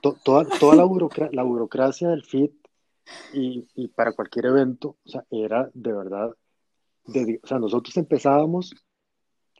[0.00, 2.52] toda, toda la, burocracia, la burocracia del FIT
[3.32, 6.30] y, y, para cualquier evento, o sea, era de verdad,
[7.06, 8.74] de, o sea, nosotros empezábamos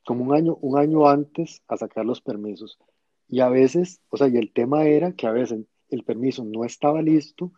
[0.05, 2.79] como un año, un año antes a sacar los permisos
[3.29, 6.64] y a veces, o sea, y el tema era que a veces el permiso no
[6.64, 7.53] estaba listo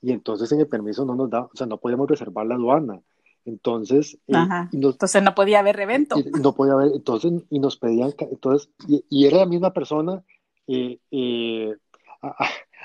[0.00, 3.00] y entonces en el permiso no nos da, o sea, no podíamos reservar la aduana.
[3.44, 4.34] Entonces, eh,
[4.72, 6.16] entonces no podía haber evento.
[6.40, 10.22] no podía haber, entonces, y nos pedían, entonces, y, era la misma persona,
[10.68, 11.74] eh, eh,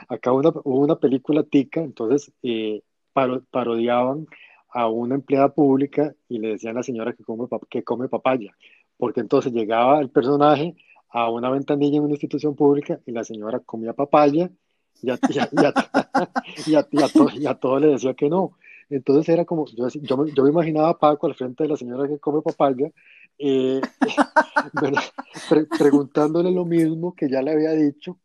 [0.09, 2.31] acá una, hubo una película tica, entonces
[3.51, 4.27] parodiaban
[4.69, 8.55] a una empleada pública y le decían a la señora que come, que come papaya,
[8.97, 10.75] porque entonces llegaba el personaje
[11.09, 14.49] a una ventanilla en una institución pública y la señora comía papaya
[15.01, 15.17] y a,
[17.55, 18.53] todo, le decía que no.
[18.89, 22.19] Entonces era como, yo, yo, me imaginaba a Paco al frente de la señora que
[22.19, 22.91] come papaya,
[23.37, 23.81] eh,
[25.77, 28.17] preguntándole lo mismo que ya le había dicho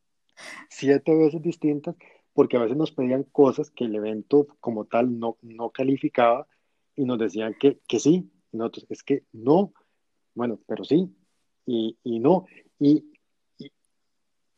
[0.69, 1.97] siete veces distintas,
[2.33, 6.47] porque a veces nos pedían cosas que el evento como tal no, no calificaba
[6.97, 9.73] y nos decían que, que sí, y nosotros, es que no,
[10.35, 11.15] bueno, pero sí,
[11.67, 12.47] y, y no.
[12.79, 13.05] Y,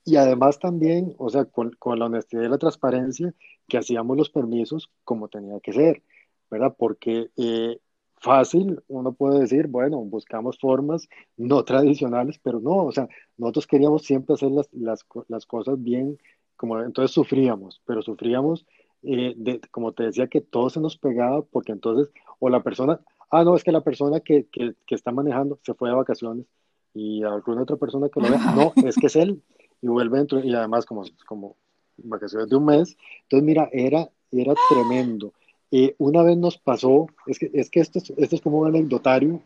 [0.04, 3.34] y, además también, o sea, con, con, la honestidad y la transparencia,
[3.68, 6.02] que hacíamos los permisos como tenía que ser,
[6.50, 6.74] ¿verdad?
[6.78, 7.78] Porque eh,
[8.24, 14.04] fácil, uno puede decir, bueno, buscamos formas no tradicionales, pero no, o sea, nosotros queríamos
[14.04, 16.18] siempre hacer las, las, las cosas bien,
[16.56, 18.66] como entonces sufríamos, pero sufríamos,
[19.02, 23.00] eh, de, como te decía, que todo se nos pegaba, porque entonces, o la persona,
[23.30, 26.46] ah, no, es que la persona que, que, que está manejando se fue de vacaciones,
[26.94, 29.42] y alguna otra persona que lo vea, no, es que es él,
[29.82, 31.56] y vuelve dentro, y además como, como
[31.96, 35.32] vacaciones de un mes, entonces mira, era, era tremendo.
[35.70, 38.68] Eh, una vez nos pasó, es que, es que esto, es, esto es como un
[38.68, 39.42] anecdotario,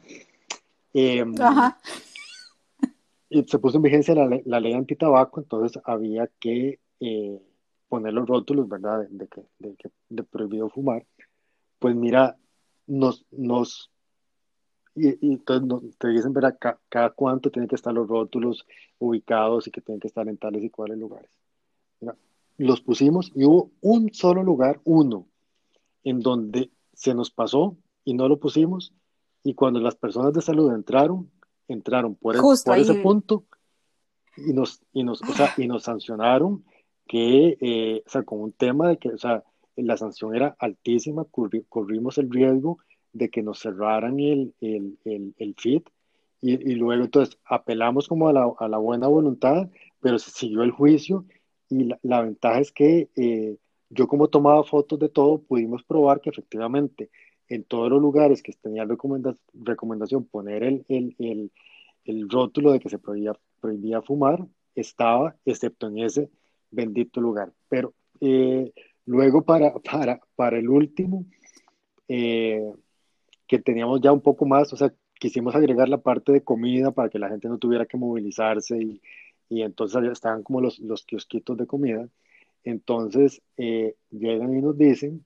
[0.92, 1.34] em,
[3.30, 7.40] y se puso en vigencia la, la ley antitabaco, entonces había que eh,
[7.88, 11.04] poner los rótulos, ¿verdad?, de, que, de, que, de prohibido fumar.
[11.78, 12.36] Pues mira,
[12.86, 13.90] nos, nos
[14.94, 16.56] y, entonces te dicen, ver
[16.88, 18.66] cada cuánto tienen que estar los rótulos
[18.98, 21.30] ubicados y que tienen que estar en tales y cuales lugares.
[22.58, 25.26] Los pusimos y hubo un solo lugar, uno,
[26.04, 28.92] en donde se nos pasó y no lo pusimos.
[29.44, 31.30] Y cuando las personas de salud entraron,
[31.68, 33.44] entraron por, ese punto
[34.36, 36.64] y nos, y nos, o sea, y nos sancionaron
[37.06, 39.44] que, eh, o sea, con un tema de que, o sea,
[39.76, 41.24] la sanción era altísima,
[41.68, 42.78] corrimos el riesgo
[43.12, 45.82] de que nos cerraran el, el, el, el feed
[46.40, 49.68] y, y, luego entonces apelamos como a la, a la, buena voluntad,
[50.00, 51.24] pero se siguió el juicio
[51.68, 53.58] y la, la ventaja es que eh,
[53.90, 57.10] yo como tomaba fotos de todo, pudimos probar que efectivamente
[57.48, 61.52] en todos los lugares que tenía recomendación poner el, el, el,
[62.04, 66.30] el, rótulo de que se prohibía, prohibía fumar, estaba, excepto en ese
[66.70, 67.52] bendito lugar.
[67.68, 68.72] Pero eh,
[69.06, 71.24] luego para, para, para el último,
[72.08, 72.70] eh,
[73.46, 77.08] que teníamos ya un poco más, o sea, quisimos agregar la parte de comida para
[77.08, 79.00] que la gente no tuviera que movilizarse y,
[79.48, 82.08] y entonces estaban como los, los kiosquitos de comida.
[82.64, 85.24] Entonces eh, llegan y nos dicen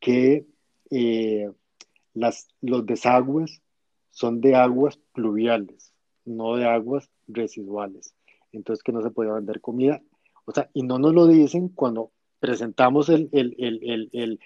[0.00, 0.46] que
[0.90, 1.50] eh,
[2.14, 3.62] las, los desagües
[4.10, 8.14] son de aguas pluviales, no de aguas residuales.
[8.52, 10.02] Entonces que no se podía vender comida.
[10.44, 12.10] O sea, y no nos lo dicen cuando
[12.40, 14.40] presentamos el, el, el, el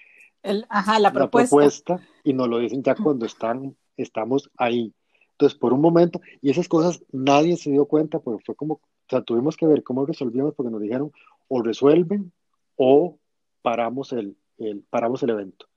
[0.69, 1.99] ajá, la, propuesta.
[2.23, 4.93] y nos lo dicen ya cuando están, estamos ahí.
[5.37, 8.81] Entonces, por un momento, y esas cosas nadie se dio cuenta, porque fue como, o
[9.07, 11.11] sea, tuvimos que ver cómo resolvíamos, porque nos dijeron,
[11.47, 12.31] o resuelven
[12.75, 13.19] o
[13.61, 15.67] paramos el, el paramos el evento.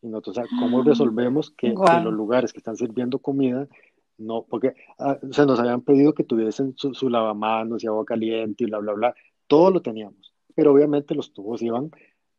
[0.00, 3.68] Y nosotros, o sea, ¿cómo ah, resolvemos que, los lugares que están sirviendo comida,
[4.16, 8.64] no, porque ah, se nos habían pedido que tuviesen su, su lavamanos y agua caliente
[8.64, 9.14] y bla, bla, bla,
[9.46, 11.90] todo lo teníamos, pero obviamente los tubos iban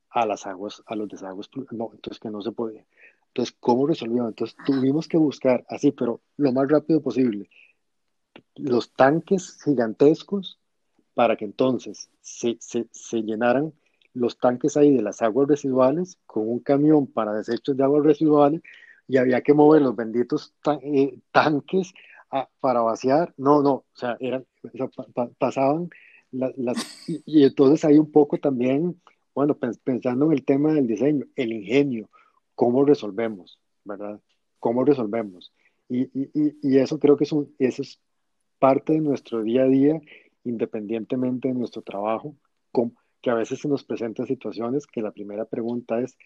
[0.10, 2.84] a las aguas, a los desagües, no, entonces que no se podía.
[3.38, 4.30] Entonces, ¿cómo resolvimos?
[4.30, 7.48] Entonces tuvimos que buscar así, pero lo más rápido posible,
[8.56, 10.60] los tanques gigantescos
[11.14, 13.74] para que entonces se, se, se, llenaran
[14.16, 18.64] los tanques ahí de las aguas residuales con un camión para desechos de aguas residuales
[19.08, 21.94] y había que mover los benditos eh, tanques
[22.60, 23.36] para vaciar.
[23.38, 24.48] No, no, o sea, eran,
[25.38, 25.92] pasaban
[26.32, 27.08] las...
[27.08, 29.00] y, entonces hay un poco también,
[29.36, 32.10] bueno, pensando en el tema del diseño, el ingenio,
[32.58, 34.20] cómo resolvemos, ¿verdad?
[34.60, 35.54] ¿Cómo resolvemos?
[35.88, 38.02] Y, y, y eso creo que es, un, eso es
[38.58, 40.02] parte de nuestro día a día,
[40.44, 42.36] independientemente de nuestro trabajo,
[43.22, 46.18] que a veces se nos presentan situaciones que la primera pregunta es,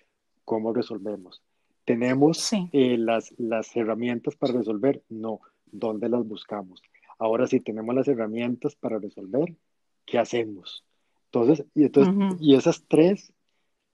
[0.45, 1.41] ¿cómo resolvemos?
[1.83, 5.03] ¿Tenemos eh, las, las herramientas para resolver?
[5.09, 5.41] No.
[5.65, 6.81] ¿Dónde las buscamos?
[7.19, 9.53] Ahora sí, tenemos las herramientas para resolver,
[10.05, 10.85] ¿qué hacemos?
[11.25, 13.33] Entonces, y, entonces, y esas tres,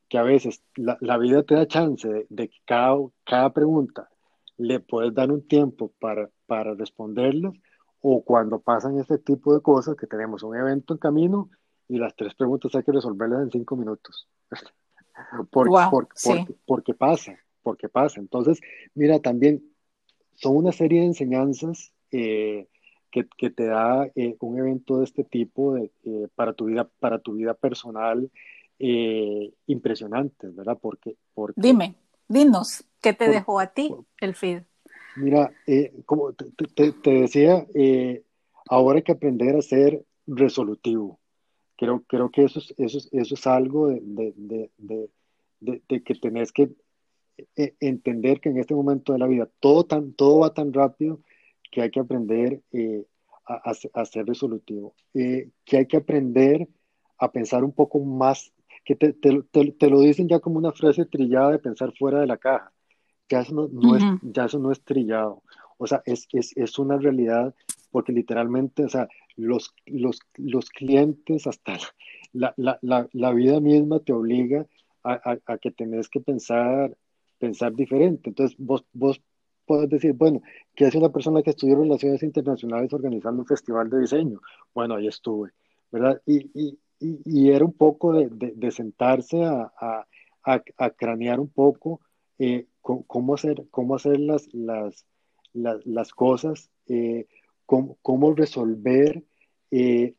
[0.10, 4.10] que a veces la, la vida te da chance de, de, que cada, cada pregunta
[4.58, 7.54] le puedes dar un tiempo para, para responderlas,
[8.02, 11.50] o cuando pasan este tipo de cosas, que tenemos un evento en camino
[11.88, 14.28] y las tres preguntas hay que resolverlas en cinco minutos.
[15.52, 15.72] porque,
[16.66, 18.20] porque, pasa, porque pasa.
[18.20, 18.60] Entonces,
[18.94, 19.64] mira, también
[20.36, 22.68] son una serie de enseñanzas eh,
[23.12, 26.90] que, que, te da eh, un evento de este tipo de, eh, para, tu vida,
[27.00, 28.32] para tu vida personal
[28.80, 30.78] impresionantes, ¿verdad?
[30.80, 31.96] Porque, porque, Dime,
[32.28, 34.64] dinos, ¿qué te dejó a ti el feed?
[35.16, 35.52] Mira,
[36.06, 37.66] como te, te, te decía,
[38.70, 41.20] ahora hay que aprender a ser resolutivo.
[41.78, 44.02] Creo, creo que eso es, eso es, eso es algo de,
[44.36, 45.12] de, de,
[45.60, 46.72] de, que tenés que
[47.56, 51.22] e, entender que en este momento de la vida todo, tan, todo va tan rápido
[51.72, 53.06] que hay que aprender eh,
[53.46, 56.68] a, a, ser resolutivo, eh, que hay que aprender
[57.20, 58.52] a pensar un poco más,
[58.88, 62.26] que te, te, te, lo dicen ya como una frase trillada de pensar fuera de
[62.26, 62.72] la caja,
[63.28, 65.44] ya eso no, no es, ya eso no es trillado,
[65.78, 67.54] o sea, es, es, es una realidad
[67.92, 71.78] porque literalmente, o sea, los, los, los clientes, hasta
[72.32, 74.66] la, la, la, la, vida misma te obliga
[75.04, 76.96] a, a, que tenés que pensar,
[77.40, 78.30] pensar diferente.
[78.30, 79.22] Entonces, vos, vos
[79.66, 80.42] puedes decir, bueno,
[80.76, 84.40] ¿qué hace una persona que estudió relaciones internacionales organizando un festival de diseño?
[84.74, 85.52] Bueno, ahí estuve,
[85.92, 86.22] ¿verdad?
[86.26, 90.08] Y, y, y, era un poco de, de, sentarse a, a,
[90.78, 92.02] a, cranear un poco
[92.40, 95.06] eh, cómo hacer, cómo hacer las, las,
[95.54, 97.28] las, las cosas, eh,
[97.66, 99.24] cómo, cómo, resolver.
[99.72, 100.16] Eh,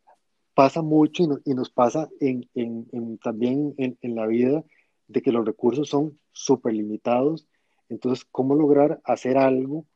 [0.54, 4.64] pasa mucho y, y, nos pasa en, en, también en, en, la vida
[5.06, 7.46] de que los recursos son súper limitados.
[7.88, 9.86] Entonces, ¿cómo lograr hacer algo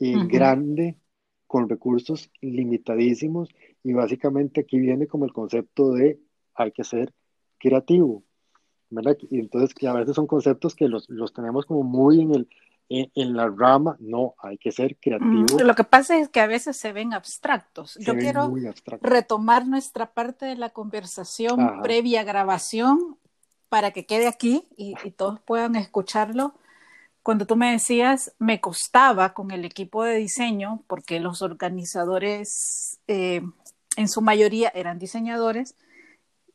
[0.00, 0.98] eh, grande
[1.46, 3.50] con recursos limitadísimos?
[3.84, 6.18] Y básicamente aquí viene como el concepto de
[6.56, 7.12] hay que ser
[7.58, 8.22] creativo.
[8.90, 9.16] ¿verdad?
[9.30, 12.48] Y entonces, que a veces son conceptos que los, los tenemos como muy en el,
[12.88, 15.58] en, la rama, no, hay que ser creativo.
[15.58, 17.98] Lo que pasa es que a veces se ven abstractos.
[18.00, 18.52] Yo quiero
[19.00, 23.18] retomar nuestra parte de la conversación previa grabación
[23.68, 26.54] para que quede aquí y, todos puedan escucharlo.
[27.22, 33.42] Cuando tú me decías, me costaba con el equipo de diseño, porque los organizadores eh,
[33.96, 35.74] en su mayoría eran diseñadores,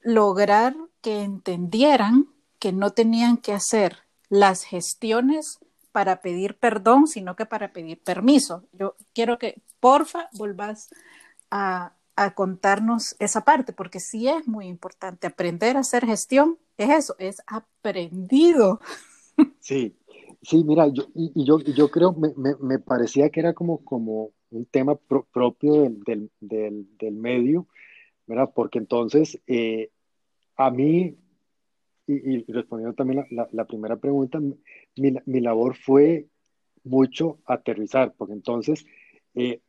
[0.01, 2.27] lograr que entendieran
[2.59, 3.97] que no tenían que hacer
[4.29, 5.59] las gestiones
[5.91, 8.63] para pedir perdón, sino que para pedir permiso.
[8.71, 10.89] Yo quiero que, porfa, volvás
[11.49, 16.89] a, a contarnos esa parte, porque sí es muy importante aprender a hacer gestión, es
[16.89, 18.79] eso, es aprendido.
[19.59, 19.95] Sí,
[20.41, 24.31] sí, mira, yo, y, yo, yo creo, me, me, me, parecía que era como, como
[24.49, 27.67] un tema propio del, del, del, medio,
[28.27, 28.51] ¿verdad?
[28.53, 29.89] Porque entonces, eh,
[30.57, 31.17] a mí,
[32.07, 34.55] y, respondiendo también la, la, primera pregunta, mi,
[35.25, 36.27] mi, labor fue
[36.83, 38.85] mucho aterrizar, porque entonces
[39.35, 39.61] eh,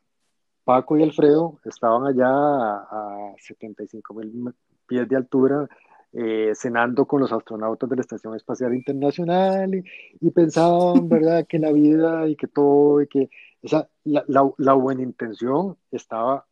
[0.65, 4.55] Paco y Alfredo estaban allá a, a 75 mil
[4.87, 5.69] pies de altura,
[6.13, 9.85] eh, cenando con los astronautas de la Estación Espacial Internacional y,
[10.21, 13.31] y, pensaban, ¿verdad?, que la vida y que todo, y que
[13.63, 16.47] la, la, la buena intención estaba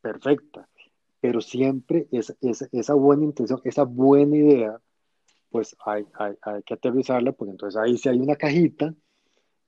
[0.00, 0.68] perfecta,
[1.20, 4.80] pero siempre es, es, esa buena intención, esa buena idea
[5.50, 8.94] pues hay, hay, hay, que aterrizarla, porque entonces ahí sí hay una cajita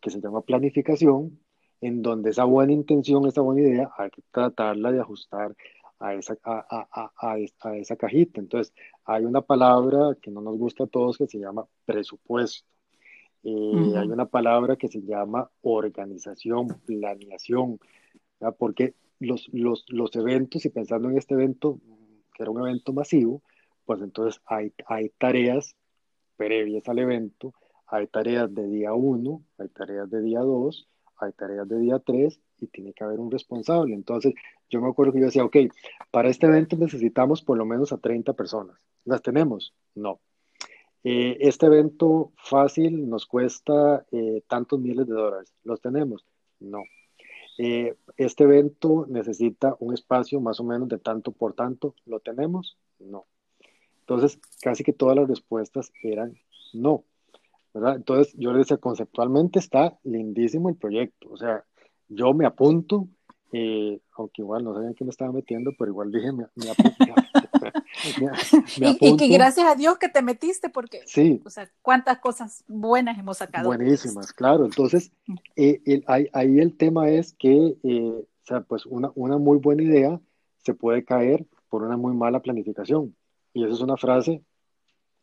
[0.00, 1.40] que se llama planificación,
[1.80, 5.54] en donde esa buena intención, esa buena idea, hay que tratarla de ajustar
[6.00, 7.38] a esa, a, a, a,
[7.68, 8.40] a, esa cajita.
[8.40, 8.74] Entonces,
[9.04, 12.68] hay una palabra que no nos gusta a todos que se llama presupuesto.
[13.44, 13.98] Eh, uh -huh.
[13.98, 17.78] Hay una palabra que se llama organización, planeación,
[18.40, 18.56] ¿verdad?
[18.58, 21.80] porque los, los, los eventos, y pensando en este evento,
[22.34, 23.42] que era un evento masivo,
[23.84, 25.74] pues entonces hay, hay tareas
[26.36, 27.54] previas al evento,
[27.86, 30.88] hay tareas de día 1, hay tareas de día 2,
[31.20, 33.94] hay tareas de día 3 y tiene que haber un responsable.
[33.94, 34.34] Entonces,
[34.68, 35.56] yo me acuerdo que yo decía, ok,
[36.10, 38.78] para este evento necesitamos por lo menos a 30 personas.
[39.04, 39.74] ¿Las tenemos?
[39.94, 40.20] No.
[41.04, 45.54] Eh, este evento fácil nos cuesta eh, tantos miles de dólares.
[45.64, 46.24] ¿Los tenemos?
[46.60, 46.82] No.
[47.58, 51.94] Eh, este evento necesita un espacio más o menos de tanto por tanto.
[52.06, 52.78] ¿Lo tenemos?
[53.00, 53.26] No.
[54.00, 56.38] Entonces, casi que todas las respuestas eran
[56.72, 57.04] no.
[57.74, 61.28] Entonces, yo les decía, conceptualmente está lindísimo el proyecto.
[61.30, 61.64] O sea,
[62.08, 63.08] yo me apunto,
[63.52, 67.04] eh, aunque igual no sabía en qué me estaba metiendo, pero igual dije, me, apunto.
[69.00, 71.40] Y, que gracias a Dios que te metiste, porque, sí.
[71.44, 73.68] o sea, cuántas cosas buenas hemos sacado.
[73.68, 74.64] Buenísimas, claro.
[74.64, 75.34] Entonces, mm.
[75.56, 80.20] eh, ahí, el tema es que, eh, o sea, pues una, una muy buena idea
[80.64, 83.14] se puede caer por una muy mala planificación.
[83.52, 84.42] Y esa es una frase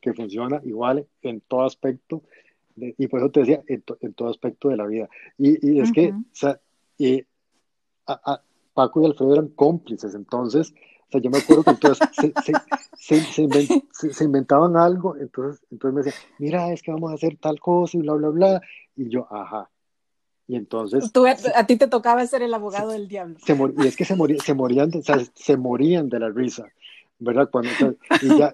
[0.01, 2.23] que funciona igual en todo aspecto,
[2.75, 5.09] y por eso te decía, en, todo aspecto de la vida.
[5.37, 6.59] Y, es que, o sea,
[8.73, 10.73] Paco y Alfredo eran cómplices, entonces,
[11.07, 12.09] o sea, yo me acuerdo que entonces
[12.97, 17.97] se, inventaban algo, entonces, entonces me decían, mira, es que vamos a hacer tal cosa
[17.97, 18.61] y bla, bla, bla,
[18.95, 19.69] y yo, ajá.
[20.47, 21.11] Y entonces...
[21.11, 23.37] Tú, a ti te tocaba ser el abogado del diablo.
[23.77, 26.65] y es que se, se morían, o sea, se morían de la risa.
[27.19, 27.49] ¿verdad?
[27.51, 27.69] Cuando,
[28.21, 28.53] y, ya,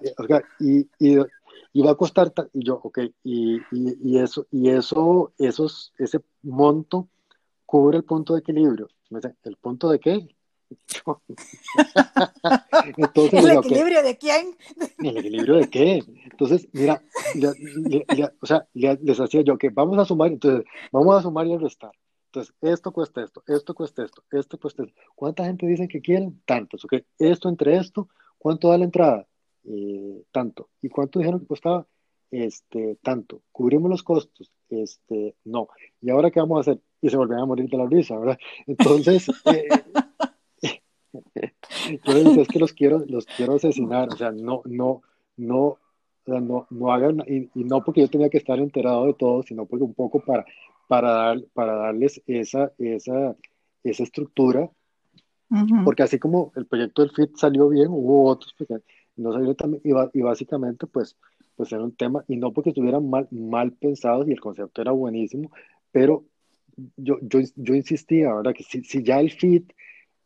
[0.60, 6.20] y, y, va a costar, y yo, ok, y, y, eso, y eso, esos, ese
[6.42, 7.08] monto
[7.66, 8.88] cubre el punto de equilibrio.
[9.42, 10.28] ¿El punto de qué?
[12.96, 14.56] Entonces, ¿El equilibrio de quién?
[14.98, 16.02] ¿El equilibrio de qué?
[16.30, 17.02] Entonces, mira,
[18.40, 21.58] o sea, les hacía yo que vamos a sumar, entonces, vamos a sumar y a
[21.58, 21.92] restar.
[22.26, 24.94] Entonces, esto cuesta esto, esto cuesta esto, esto cuesta esto.
[25.14, 26.40] ¿Cuánta gente dice que quieren?
[26.46, 26.94] Tantos, ok.
[27.18, 28.08] Esto entre esto,
[28.42, 29.28] ¿Cuánto da la entrada?
[29.62, 30.68] Eh, tanto.
[30.82, 31.86] ¿Y cuánto dijeron que costaba?
[32.28, 33.42] Este, tanto.
[33.52, 34.50] ¿Cubrimos los costos?
[34.68, 35.68] Este, no.
[36.00, 36.82] ¿Y ahora qué vamos a hacer?
[37.00, 38.38] Y se volvían a morir de la risa, ¿verdad?
[38.66, 39.68] Entonces, eh,
[41.12, 45.02] yo les es que los quiero, los quiero asesinar, o sea, no, no,
[45.36, 45.78] no,
[46.26, 49.84] no, no hagan, y, no porque yo tenía que estar enterado de todo, sino porque
[49.84, 50.44] un poco para,
[50.88, 53.36] para, dar, para darles esa, esa,
[53.84, 54.70] esa estructura
[55.84, 58.66] porque así como el proyecto del FIT salió bien, hubo otros que
[59.16, 61.16] no salieron también, y, básicamente pues,
[61.56, 64.92] pues era un tema, y no porque estuvieran mal, mal pensados y el concepto era
[64.92, 65.50] buenísimo,
[65.90, 66.24] pero
[66.96, 68.54] yo, yo, yo insistía, ¿verdad?
[68.54, 69.72] Que si, si ya el FIT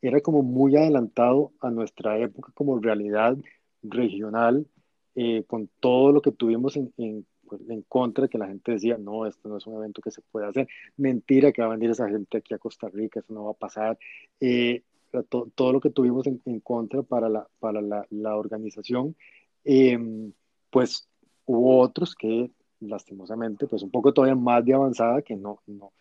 [0.09, 3.37] era como muy adelantado a nuestra época como realidad
[3.83, 4.67] regional,
[5.15, 8.99] eh, con todo lo que tuvimos en, en, pues, en, contra, que la gente decía,
[8.99, 11.91] no, esto no es un evento que se puede hacer, mentira que va a venir
[11.91, 13.99] esa gente aquí a Costa Rica, eso no va a pasar.
[14.41, 14.83] Eh,
[15.55, 19.17] todo lo que tuvimos en, contra para la, para la, la organización,
[19.65, 20.33] em,
[20.71, 21.09] pues
[21.47, 22.51] hubo otros que
[22.81, 25.93] lastimosamente, pues un poco todavía más de avanzada que no, no,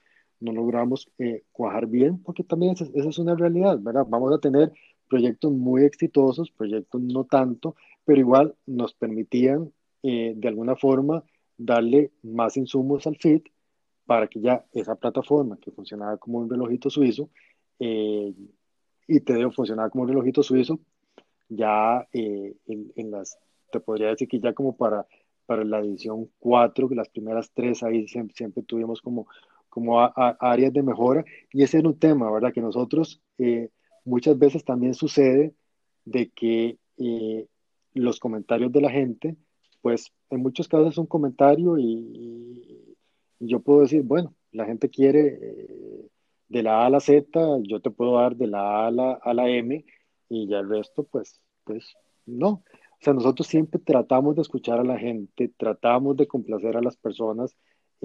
[0.46, 4.06] no logramos eh, cuajar bien, porque también esa, es una realidad, ¿verdad?
[4.08, 4.72] Vamos a tener
[5.10, 7.76] proyectos muy exitosos, proyectos no tanto,
[8.06, 9.72] pero igual nos permitían
[10.04, 11.24] eh, de alguna forma
[11.58, 13.48] darle más insumos al FIT
[14.06, 17.30] para que ya esa plataforma que funcionaba como un relojito suizo
[17.80, 18.34] eh,
[19.08, 20.80] y te debo funcionar como un relojito suizo,
[21.50, 23.38] ya eh, en, las,
[23.72, 25.06] te podría decir que ya como para,
[25.46, 29.28] para la edición 4, las primeras tres ahí siempre, tuvimos como,
[29.76, 30.00] como
[30.40, 32.54] áreas de mejora, y ese era un tema, ¿verdad?
[32.54, 33.72] Que nosotros eh,
[34.06, 35.54] muchas veces también sucede
[36.06, 37.46] de que eh,
[37.94, 39.36] los comentarios de la gente,
[39.82, 42.96] pues en muchos casos es un comentario y,
[43.40, 45.38] yo puedo decir, bueno, la gente quiere
[46.48, 47.28] de la A a la Z,
[47.64, 49.84] yo te puedo dar de la A a la, a la M
[50.30, 51.96] y ya el resto, pues, pues
[52.26, 52.50] no.
[52.50, 56.96] O sea, nosotros siempre tratamos de escuchar a la gente, tratamos de complacer a las
[56.96, 57.58] personas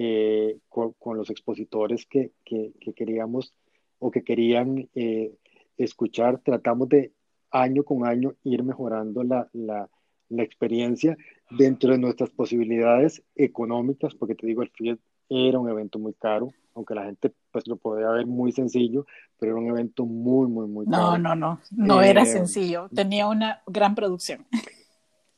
[0.02, 3.52] eh, con, los expositores que, que, queríamos
[3.98, 5.34] o que querían eh,
[5.76, 7.12] escuchar, tratamos de
[7.50, 9.90] año con año ir mejorando la, la,
[10.30, 11.18] la, experiencia
[11.50, 14.96] dentro de nuestras posibilidades económicas, porque te digo, el FIED
[15.28, 19.04] era un evento muy caro, aunque la gente pues lo podía ver muy sencillo,
[19.38, 23.28] pero era un evento muy, muy, muy No, no, no, no era eh, sencillo, tenía
[23.28, 24.46] una gran producción.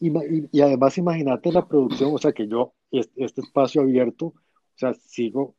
[0.04, 0.10] Y,
[0.50, 4.34] y, además imagínate la producción, o sea que yo, este, espacio abierto,
[4.82, 5.56] sea, sigo,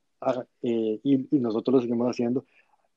[0.62, 2.46] eh, y, nosotros lo seguimos haciendo,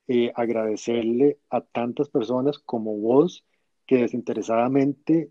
[0.08, 3.44] eh, agradecerle a tantas personas como vos
[3.86, 5.30] que desinteresadamente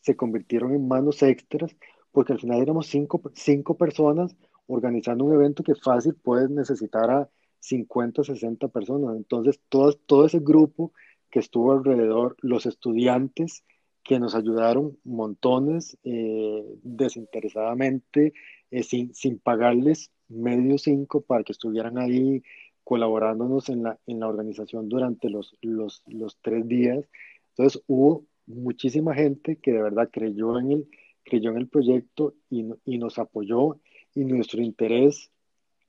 [0.00, 1.76] se convirtieron en manos extras,
[2.12, 4.36] porque al final éramos cinco, cinco personas
[4.66, 9.16] organizando un evento que fácil puedes necesitar a 50, 60 personas.
[9.16, 10.92] Entonces, todo, todo ese grupo
[11.30, 13.64] que estuvo alrededor, los estudiantes
[14.04, 18.34] que nos ayudaron montones eh, desinteresadamente,
[18.74, 22.42] eh, sin, sin pagarles medio cinco para que estuvieran ahí
[22.82, 27.08] colaborándonos en la, en la organización durante los, los, los tres días.
[27.50, 30.88] Entonces hubo muchísima gente que de verdad creyó en el,
[31.22, 33.78] creyó en el proyecto y, y nos apoyó
[34.12, 35.30] y nuestro interés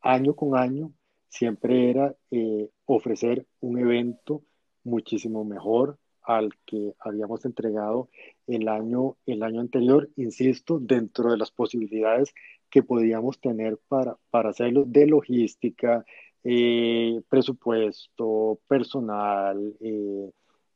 [0.02, 0.92] año con año
[1.28, 4.44] siempre era eh, ofrecer un evento
[4.84, 8.10] muchísimo mejor al que habíamos entregado
[8.48, 12.34] el año, el año anterior, insisto, dentro de las posibilidades
[12.76, 16.04] que podíamos tener para, para hacerlo de logística,
[16.44, 20.30] eh, presupuesto, personal, eh,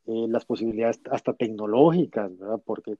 [0.06, 2.58] las posibilidades hasta tecnológicas, ¿verdad?
[2.64, 2.96] Porque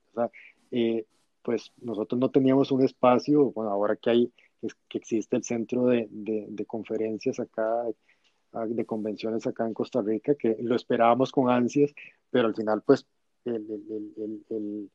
[1.42, 4.32] pues nosotros no teníamos un espacio, bueno, ahora que hay
[4.86, 7.86] que existe el centro de, de, conferencias acá,
[8.52, 11.94] ah, de convenciones acá en Costa Rica, que lo esperábamos con ansias,
[12.30, 13.06] pero al final pues
[13.46, 14.90] el, el, el,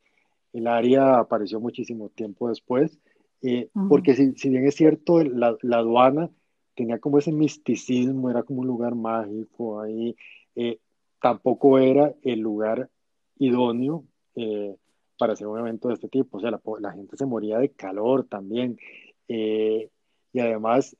[0.53, 2.99] el área apareció muchísimo tiempo después,
[3.47, 6.31] eh, porque si, si, bien es cierto, la, la, aduana
[6.73, 10.15] tenía como ese misticismo, era como un lugar mágico ahí,
[10.55, 10.79] eh,
[11.21, 12.89] tampoco era el lugar
[13.37, 14.03] idóneo
[14.35, 14.75] eh,
[15.19, 17.69] para hacer un evento de este tipo, o sea, la, la gente se moría de
[17.69, 18.79] calor también,
[19.27, 20.97] y además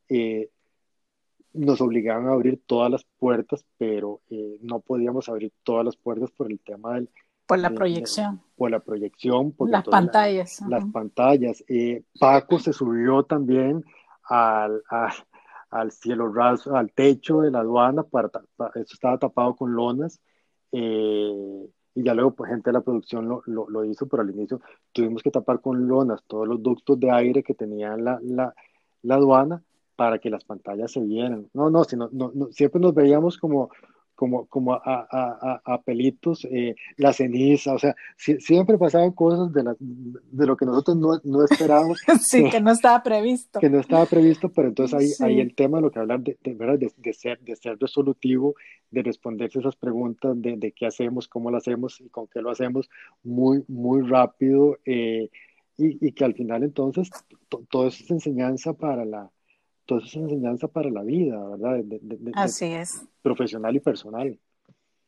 [1.54, 4.22] nos obligaban a abrir todas las puertas, pero
[4.62, 7.10] no podíamos abrir todas las puertas por el tema del...
[7.46, 8.42] Por la proyección.
[8.56, 9.52] por la proyección.
[9.52, 10.62] Por las pantallas.
[10.68, 11.64] las pantallas.
[12.20, 13.84] Paco se subió también
[14.24, 14.82] al,
[15.70, 18.30] al cielo raso, al techo de la aduana, para,
[18.76, 20.20] eso estaba tapado con lonas.
[20.72, 24.30] Eh, y ya luego pues, gente de la producción lo, lo, lo, hizo, pero al
[24.30, 24.60] inicio
[24.92, 28.54] tuvimos que tapar con lonas todos los ductos de aire que tenía la, la,
[29.02, 29.64] la aduana
[29.96, 31.50] para que las pantallas se vieran.
[31.54, 33.70] No, no, sino, no, no, siempre nos veíamos como,
[34.16, 39.64] como, como a, a, a, pelitos, eh, la ceniza, o sea, siempre pasaban cosas de,
[39.64, 42.00] la, de lo que nosotros no, no esperábamos.
[42.22, 43.60] sí, que no estaba previsto.
[43.60, 46.38] Que no estaba previsto, pero entonces ahí, ahí el tema de lo que hablar de,
[46.44, 48.56] de, de, de, ser, de ser resolutivo,
[48.90, 52.52] de responderse esas preguntas de, de qué hacemos, cómo lo hacemos y con qué lo
[52.52, 52.90] hacemos
[53.24, 54.78] muy, muy rápido.
[54.86, 55.30] Eh,
[55.78, 57.10] y, y, que al final entonces
[57.70, 59.30] todo eso es enseñanza para la,
[59.86, 61.84] todo eso es enseñanza para la vida, ¿verdad?
[62.34, 63.02] Así es.
[63.22, 64.40] Profesional y personal.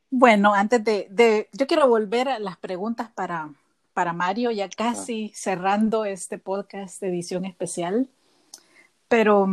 [0.09, 3.49] Bueno, antes de, yo quiero volver a las preguntas para,
[3.93, 5.37] para Mario, ya casi ah.
[5.37, 8.07] cerrando este podcast de edición especial,
[9.09, 9.47] pero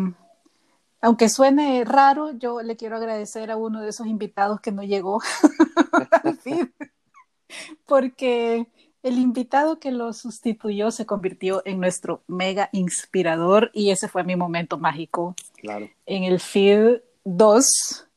[1.00, 5.20] aunque suene raro, yo le quiero agradecer a uno de esos invitados que no llegó,
[7.86, 8.66] porque
[9.04, 14.34] el invitado que lo sustituyó se convirtió en nuestro mega inspirador y ese fue mi
[14.34, 15.36] momento mágico.
[15.58, 15.90] Claro.
[16.06, 17.66] En el feed 2,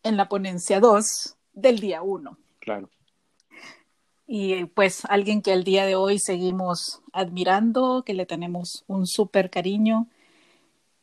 [0.03, 2.37] en la ponencia 2 del día 1.
[2.59, 2.89] Claro.
[4.27, 9.49] Y pues alguien que al día de hoy seguimos admirando, que le tenemos un súper
[9.49, 10.07] cariño.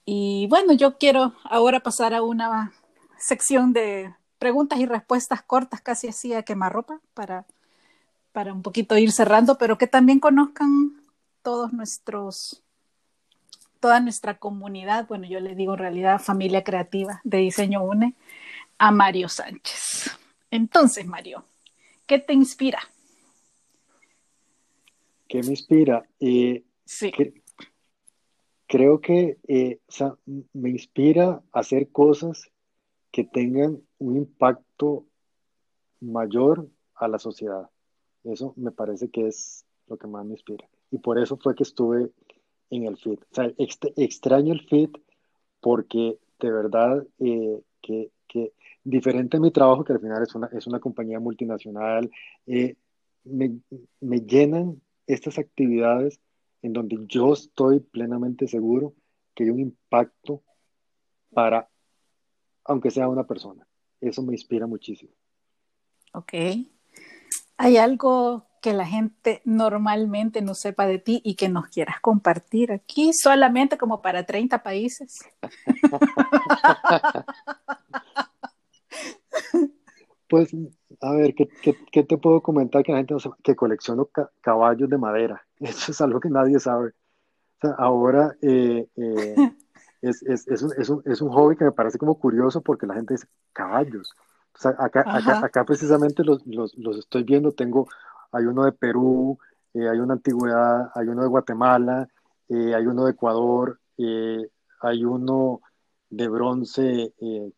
[0.07, 2.73] Y bueno, yo quiero ahora pasar a una
[3.19, 7.45] sección de preguntas y respuestas cortas, casi así a quemarropa, para
[8.35, 11.01] para un poquito ir cerrando, pero que también conozcan
[11.41, 12.65] todos nuestros,
[13.79, 18.17] toda nuestra comunidad, bueno, yo le digo en realidad familia creativa de Diseño UNE,
[18.77, 20.19] a Mario Sánchez.
[20.51, 21.45] Entonces, Mario,
[22.07, 22.81] ¿qué te inspira?
[25.29, 26.05] ¿Qué me inspira?
[26.19, 27.13] Eh, sí.
[28.67, 29.79] creo que eh,
[30.53, 32.51] me inspira a hacer cosas
[33.13, 35.07] que tengan un impacto
[36.01, 37.71] mayor a la sociedad.
[38.25, 40.69] Eso me parece que es lo que más me inspira.
[40.91, 42.11] Y por eso fue que estuve
[42.71, 43.23] en el FIT.
[43.23, 43.53] O sea,
[43.97, 44.97] extraño el FIT
[45.61, 48.11] porque de verdad eh, que,
[48.83, 52.11] diferente a mi trabajo, que al final es una, es una compañía multinacional,
[52.47, 52.77] eh,
[53.25, 53.59] me,
[54.01, 56.21] me llenan estas actividades
[56.63, 58.95] en donde yo estoy plenamente seguro
[59.35, 60.43] que hay un impacto
[61.33, 61.69] para,
[62.65, 63.67] aunque sea una persona.
[64.01, 65.13] Eso me inspira muchísimo.
[66.13, 66.33] Ok.
[67.57, 72.73] ¿Hay algo que la gente normalmente no sepa de ti y que nos quieras compartir
[72.73, 75.21] aquí solamente como para 30 países?
[80.27, 80.51] Pues,
[81.01, 81.49] a ver, ¿qué,
[81.93, 83.37] qué, te puedo comentar que la gente no sepa?
[83.43, 84.09] Que colecciono
[84.41, 85.47] caballos de madera.
[85.61, 86.93] Eso es algo que nadie sabe.
[87.79, 89.35] ahora eh, eh,
[90.03, 92.87] es, es, es, un, es, un, es un hobby que me parece como curioso porque
[92.87, 94.15] la gente dice caballos
[94.63, 97.89] acá, acá, acá, precisamente los, los, los, estoy viendo, tengo,
[98.33, 99.39] hay uno de Perú,
[99.75, 102.09] eh, hay una antigüedad, hay uno de Guatemala,
[102.49, 104.49] eh, hay uno de Ecuador, eh,
[104.81, 105.61] hay uno
[106.11, 107.13] de bronce,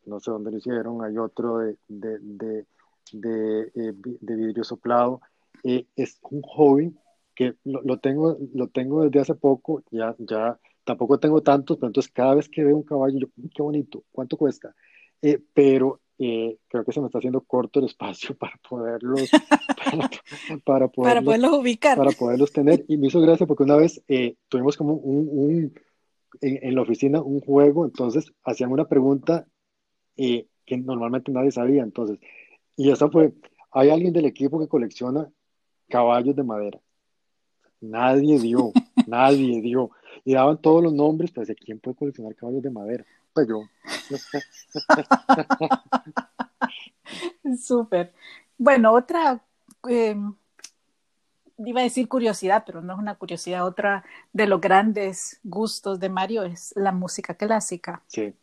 [0.07, 2.65] no sé dónde lo hicieron, hay otro de, de,
[3.13, 5.21] de, de vidrio soplado.
[5.63, 6.97] es un hobby
[7.35, 11.89] que lo, lo, tengo, lo tengo desde hace poco, ya, ya tampoco tengo tantos, pero
[11.89, 14.75] entonces cada vez que veo un caballo, yo, qué bonito, ¿cuánto cuesta?
[15.55, 19.31] pero creo que se me está haciendo corto el espacio para poderlos,
[20.65, 21.97] para, poderlos, ubicar.
[21.99, 22.85] Para poderlos tener.
[22.89, 24.03] Y me hizo gracia porque una vez
[24.49, 25.73] tuvimos como un,
[26.41, 29.47] en, la oficina un juego, entonces hacían una pregunta
[30.17, 31.83] que normalmente nadie sabía.
[31.83, 32.19] Entonces,
[32.77, 33.33] y esa fue,
[33.71, 35.31] ¿hay alguien del equipo que colecciona
[35.89, 36.81] caballos de madera?
[37.81, 38.73] Nadie dio,
[39.07, 39.91] nadie dio.
[40.25, 43.05] Y daban todos los nombres, pues, ¿quién puede coleccionar caballos de madera?
[43.33, 43.63] Pues yo.
[47.67, 48.13] Súper.
[48.59, 49.41] Bueno, otra,
[49.89, 50.17] eh,
[51.59, 56.09] iba a decir curiosidad, pero no es una curiosidad, otra de los grandes gustos de
[56.09, 58.03] Mario es la música clásica.
[58.07, 58.35] Sí.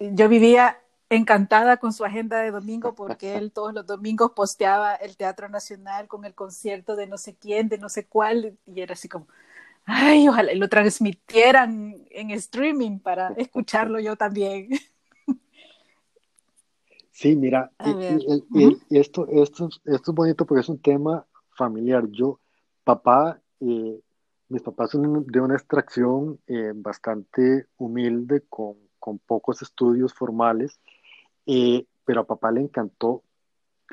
[0.00, 0.78] Yo vivía
[1.10, 6.08] encantada con su agenda de domingo porque él todos los domingos posteaba el Teatro Nacional
[6.08, 9.28] con el concierto de no sé quién, de no sé cuál, y era así como,
[9.84, 14.70] ay, ojalá lo transmitieran en streaming para escucharlo yo también.
[17.20, 22.08] Sí, mira, y, esto, esto, esto es bonito porque es un tema familiar.
[22.08, 22.40] Yo,
[22.82, 24.00] papá, eh,
[24.48, 30.80] mis papás son de una extracción eh, bastante humilde, con, con, pocos estudios formales,
[31.44, 33.22] eh, pero a papá le encantó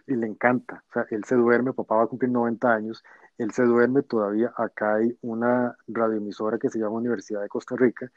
[0.07, 0.85] y le encanta.
[0.89, 3.03] O sea, él se duerme, papá va a cumplir 90 años,
[3.37, 4.53] él se duerme todavía.
[4.55, 8.09] Acá hay una radioemisora que se llama Universidad de Costa Rica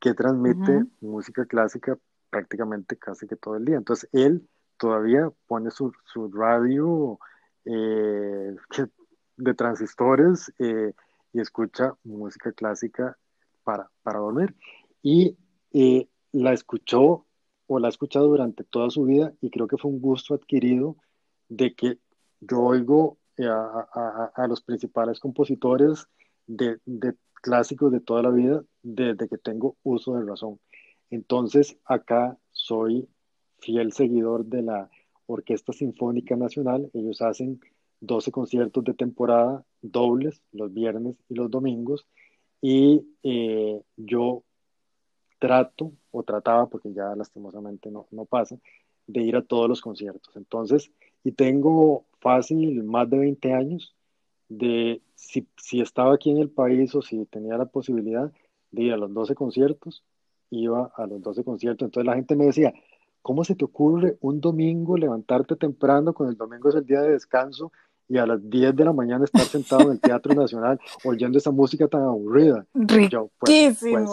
[0.00, 1.96] que transmite música clásica
[2.30, 3.76] prácticamente casi que todo el día.
[3.76, 4.48] Entonces, él
[4.78, 7.18] todavía pone su, su radio
[7.64, 8.56] eh,
[9.36, 10.92] de transistores eh,
[11.32, 13.16] y escucha música clásica
[13.64, 14.54] para, para dormir.
[15.02, 15.36] Y
[16.32, 17.26] la escuchó
[17.66, 20.96] o la ha escuchado durante toda su vida y creo que fue un gusto adquirido
[21.48, 21.98] de que
[22.40, 26.06] yo oigo eh, a, los principales compositores
[26.46, 26.78] de,
[27.42, 30.60] clásicos de toda la vida desde que tengo uso de razón.
[31.10, 33.08] Entonces acá soy
[33.66, 34.90] fiel seguidor de la
[35.26, 36.88] Orquesta Sinfónica Nacional.
[36.94, 37.60] Ellos hacen
[38.00, 42.06] 12 conciertos de temporada dobles los viernes y los domingos
[42.62, 44.44] y eh, yo
[45.38, 48.56] trato o trataba, porque ya lastimosamente no, no pasa,
[49.06, 50.34] de ir a todos los conciertos.
[50.36, 50.90] Entonces,
[51.24, 53.94] y tengo fácil más de 20 años
[54.48, 58.32] de si, si, estaba aquí en el país o si tenía la posibilidad
[58.70, 60.04] de ir a los 12 conciertos,
[60.50, 61.86] iba a los 12 conciertos.
[61.86, 62.72] Entonces la gente me decía,
[63.26, 67.10] ¿cómo se te ocurre un domingo levantarte temprano, con el domingo es el día de
[67.10, 67.72] descanso,
[68.08, 71.50] y a las 10 de la mañana estar sentado en el Teatro Nacional oyendo esa
[71.50, 72.64] música tan aburrida?
[72.72, 73.34] Riquísimo.
[73.40, 74.08] Pues, pues,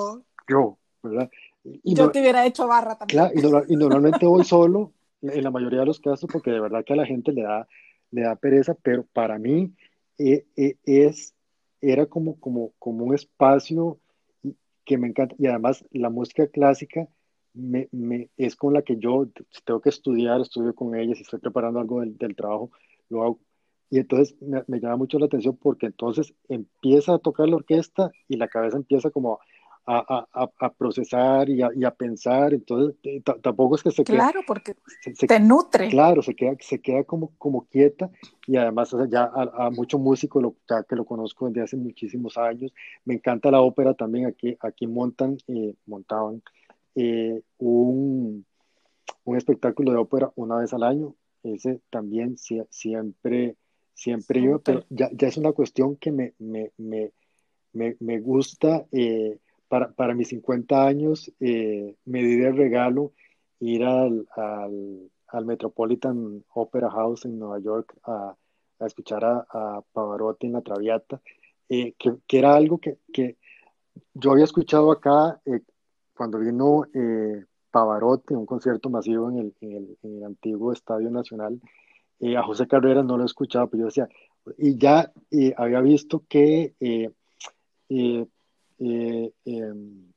[0.49, 1.29] yo, ¿verdad?
[1.63, 3.29] Y Yo te hubiera hecho barra también.
[3.67, 6.95] y, normalmente voy solo, en la mayoría de los casos, porque de verdad que a
[6.95, 7.67] la gente le da,
[8.09, 9.75] le da pereza, pero para mí
[10.17, 11.35] eh, eh, es,
[11.81, 13.99] era como, como, como un espacio
[14.83, 15.35] que me encanta.
[15.37, 17.07] Y además la música clásica
[17.53, 21.21] me, me, es con la que yo, si tengo que estudiar, estudio con ella, si
[21.21, 22.71] estoy preparando algo del, del trabajo,
[23.09, 23.39] lo hago.
[23.89, 28.11] Y entonces me, me, llama mucho la atención porque entonces empieza a tocar la orquesta
[28.27, 29.39] y la cabeza empieza como
[29.85, 34.15] a, a, a procesar y, y a, pensar, entonces eh, tampoco es que se quede...
[34.15, 34.75] Claro, porque
[35.13, 35.89] se, te nutre.
[35.89, 38.09] Claro, se queda, se queda como, como quieta
[38.47, 42.73] y además ya a, mucho músico, lo, ya que lo conozco desde hace muchísimos años,
[43.03, 46.41] me encanta la ópera también, aquí, aquí montan, eh, montaban
[46.95, 48.45] eh, un,
[49.23, 53.57] un espectáculo de ópera una vez al año, ese también siempre,
[53.93, 57.11] siempre iba, pero ya, ya, es una cuestión que me, me, me,
[57.73, 58.85] me, me gusta
[59.73, 63.13] para, para mis 50 años eh, me di de regalo
[63.59, 68.35] ir al, al, al, Metropolitan Opera House en Nueva York a,
[68.79, 71.21] a escuchar a, a, Pavarotti en la Traviata,
[71.69, 73.37] eh, que, que, era algo que, que,
[74.13, 75.61] yo había escuchado acá eh,
[76.15, 76.85] cuando vino
[77.71, 81.59] Pavarotti, un concierto masivo en el, en el, en el antiguo Estadio Nacional.
[82.37, 84.09] a José Carreras no lo escuchaba, pero yo decía,
[84.57, 85.11] y ya
[85.57, 87.11] había visto que eh,
[89.45, 90.13] em,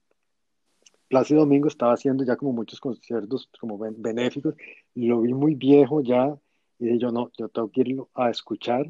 [1.09, 4.55] Plácido Domingo estaba haciendo ya como muchos conciertos como benéficos,
[4.95, 6.37] lo vi muy viejo ya,
[6.79, 8.89] y dije yo no, yo tengo que irlo a escuchar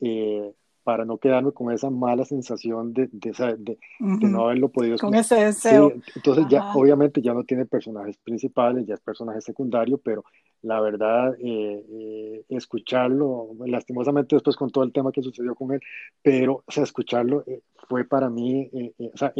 [0.00, 0.52] eh,
[0.86, 5.10] para no quedarme con esa mala sensación de, de, no haberlo podido escuchar.
[5.10, 5.92] Con ese deseo.
[6.14, 10.24] entonces ya obviamente ya no tiene personajes principales, ya es personaje secundario, pero
[10.62, 15.80] la verdad, eh, eh, escucharlo, lastimosamente después con todo el tema que sucedió con él,
[16.22, 18.70] pero o sea, escucharlo eh, fue para mí,
[19.12, 19.34] o sea,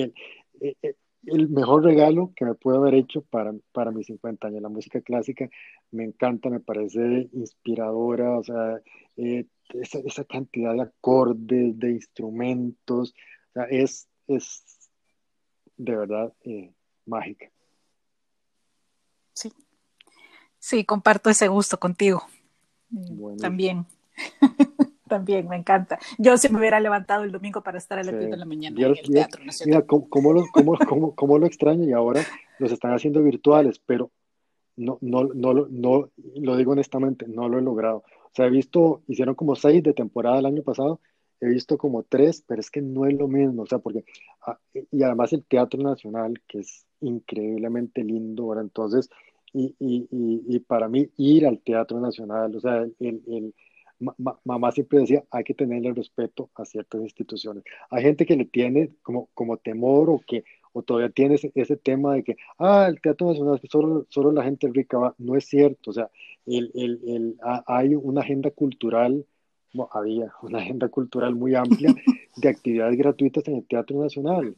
[1.25, 4.63] el, mejor regalo que me puedo haber hecho para, para mis 50 años.
[4.63, 5.49] La música clásica
[5.91, 8.81] me encanta, me parece inspiradora, o sea,
[9.17, 13.15] esa, esa, cantidad de acordes, de instrumentos,
[13.51, 14.63] o sea, es, es
[15.77, 16.33] de verdad
[17.05, 17.51] mágica.
[19.33, 19.53] Sí,
[20.59, 22.23] sí, comparto ese gusto contigo.
[23.39, 23.87] También.
[25.09, 25.99] También, me encanta.
[26.19, 28.81] Yo si me hubiera levantado el domingo para estar a las 10 de la mañana
[28.81, 29.85] en el Teatro Nacional.
[29.85, 32.23] Mira, ¿cómo, lo, cómo, cómo, lo extraño y ahora
[32.59, 34.11] los están haciendo virtuales, pero
[34.77, 37.99] no, no, no, no, lo digo honestamente, no lo he logrado.
[37.99, 41.01] O sea, he visto, hicieron como seis de temporada el año pasado,
[41.41, 44.05] he visto como tres, pero es que no es lo mismo, o sea, porque,
[44.47, 44.59] ah,
[44.91, 49.09] y además el Teatro Nacional, que es increíblemente lindo, ahora entonces,
[49.53, 53.55] y, y, y, para mí ir al Teatro Nacional, o sea, el, el
[54.45, 57.65] mamá siempre decía, hay que tenerle respeto a ciertas instituciones.
[57.91, 60.45] Hay gente que le tiene como, como temor o que
[60.77, 64.69] o todavía tiene ese, tema de que, ah, el Teatro Nacional, solo, solo la gente
[64.69, 65.15] rica va.
[65.17, 66.11] No es cierto, o sea,
[66.45, 67.37] el, el, el,
[67.67, 69.25] hay una agenda cultural,
[69.91, 71.95] había una agenda cultural muy amplia
[72.37, 74.55] de actividades gratuitas en el Teatro Nacional,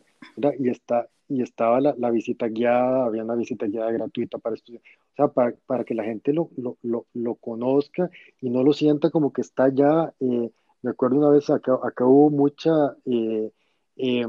[0.58, 4.82] y, está, y estaba la, la, visita guiada, había una visita guiada gratuita para estudiar,
[5.12, 8.10] o sea, para, para que la gente lo, lo, lo, lo, conozca
[8.40, 10.50] y no lo sienta como que está ya, eh,
[10.82, 13.52] me acuerdo una vez, acá, acá hubo mucha eh,
[13.96, 14.26] eh,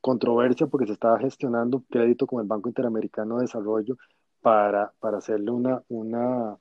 [0.00, 3.96] controversia porque se estaba gestionando crédito con el Banco Interamericano de Desarrollo
[4.40, 6.56] para, para hacerle una, una,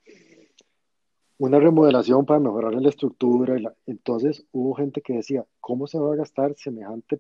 [1.38, 3.56] una remodelación para mejorar la estructura.
[3.86, 7.20] entonces hubo gente que decía, ¿cómo se va a gastar semejante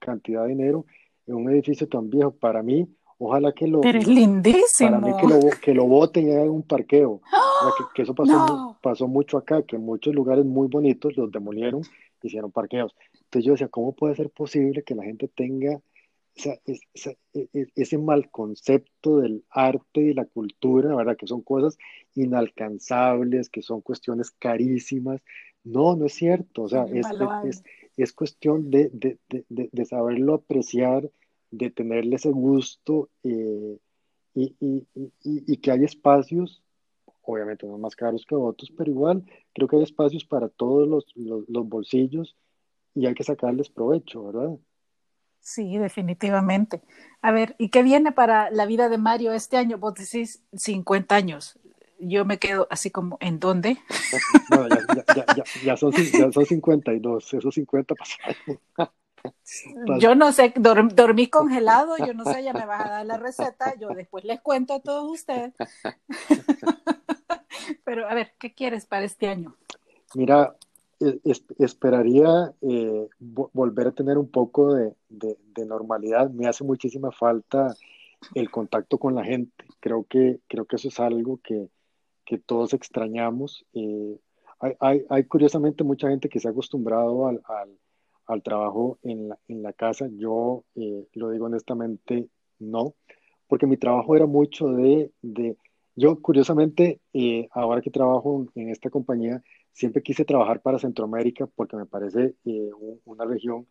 [0.00, 0.86] cantidad de dinero
[1.26, 2.32] en un edificio tan viejo?
[2.32, 2.88] Para mí,
[3.18, 3.80] ojalá que lo...
[3.80, 4.90] Pero es lindísimo.
[4.90, 7.20] Para mí que lo, que lo voten y hagan un parqueo.
[7.94, 11.82] que, eso pasó, pasó mucho acá, que en muchos lugares muy bonitos los demolieron,
[12.22, 12.94] hicieron parqueos.
[13.24, 15.80] Entonces yo decía, ¿cómo puede ser posible que la gente tenga
[16.36, 16.80] e,
[17.32, 21.16] e, ese mal concepto del arte y la cultura, ¿verdad?
[21.16, 21.78] Que son cosas
[22.14, 25.22] inalcanzables, que son cuestiones carísimas.
[25.62, 26.62] No, no es cierto.
[26.62, 27.64] O sea, es, es, es,
[28.14, 31.10] cuestión de, de, de, de, saberlo apreciar,
[31.50, 33.78] de tenerle ese gusto eh,
[34.34, 36.62] y, y, y, y, que hay espacios,
[37.22, 41.06] obviamente no más caros que otros, pero igual creo que hay espacios para todos los,
[41.14, 42.36] los, los bolsillos
[42.94, 44.58] y hay que sacarles provecho, ¿verdad?
[45.40, 46.80] Sí, definitivamente.
[47.20, 49.76] A ver, ¿y qué viene para la vida de Mario este año?
[49.76, 51.58] Vos decís 50 años.
[51.98, 53.78] Yo me quedo así como, ¿en dónde?
[54.50, 54.76] No, ya,
[55.16, 58.60] ya, ya, ya, son, son 52, esos 50 pasaron.
[60.00, 63.74] Yo no sé, dormí congelado, yo no sé, ya me vas a dar la receta,
[63.80, 65.54] yo después les cuento a todos ustedes.
[67.84, 69.56] Pero a ver, ¿qué quieres para este año?
[70.14, 70.54] Mira,
[71.58, 74.94] esperaría eh, volver a tener un poco de,
[75.66, 76.30] normalidad.
[76.30, 77.74] Me hace muchísima falta
[78.34, 79.64] el contacto con la gente.
[79.80, 81.68] Creo que, creo que eso es algo que,
[82.46, 83.64] todos extrañamos.
[83.72, 84.18] Eh,
[84.80, 90.08] hay, curiosamente mucha gente que se ha acostumbrado al, trabajo en la, casa.
[90.12, 92.28] Yo eh, lo digo honestamente,
[92.58, 92.94] no,
[93.46, 95.12] porque mi trabajo era mucho de,
[95.94, 97.00] yo curiosamente,
[97.50, 99.42] ahora que trabajo en esta compañía,
[99.74, 102.70] Siempre quise trabajar para Centroamérica porque me parece eh,
[103.04, 103.66] una región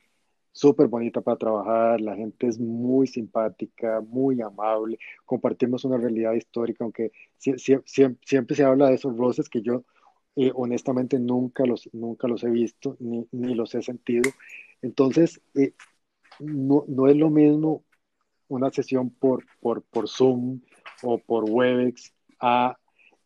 [0.53, 6.83] súper bonita para trabajar, la gente es muy simpática, muy amable, compartimos una realidad histórica,
[6.83, 9.83] aunque siempre, se habla de esos roces que yo
[10.35, 14.29] eh, honestamente nunca los, nunca los he visto ni, ni los he sentido.
[14.81, 15.73] Entonces, eh,
[16.39, 17.83] no, no, es lo mismo
[18.47, 20.61] una sesión por, por, por Zoom
[21.01, 22.77] o por Webex a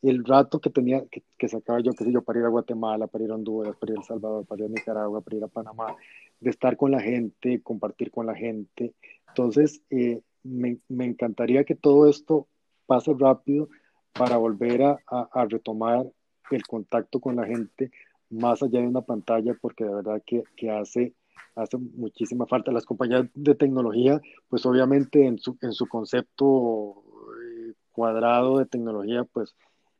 [0.01, 3.07] el rato que tenía, que, que sacaba yo, qué sé yo, para ir a Guatemala,
[3.07, 5.43] para ir a Honduras, para ir a El Salvador, para ir a Nicaragua, para ir
[5.43, 5.95] a Panamá,
[6.39, 8.93] de estar con la gente, compartir con la gente.
[9.29, 12.47] Entonces, eh, me, me, encantaría que todo esto
[12.85, 13.69] pase rápido
[14.13, 16.07] para volver a, a, retomar
[16.51, 17.91] el contacto con la gente
[18.29, 21.13] más allá de una pantalla, porque de verdad que, que hace,
[21.55, 22.71] hace muchísima falta.
[22.71, 27.03] Las compañías de tecnología, pues obviamente en su, en su concepto
[27.41, 29.55] eh, cuadrado de tecnología, pues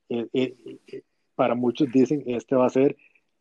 [0.10, 0.56] eh,
[1.36, 2.98] para muchos dicen este va a ser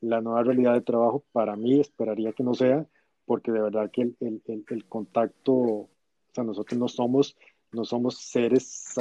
[0.08, 1.24] la nueva realidad de trabajo.
[1.32, 2.86] Para mí esperaría que no sea,
[3.24, 5.90] porque de verdad que el, el, el, contacto, o
[6.32, 7.36] sea, nosotros no somos,
[7.72, 8.94] no somos seres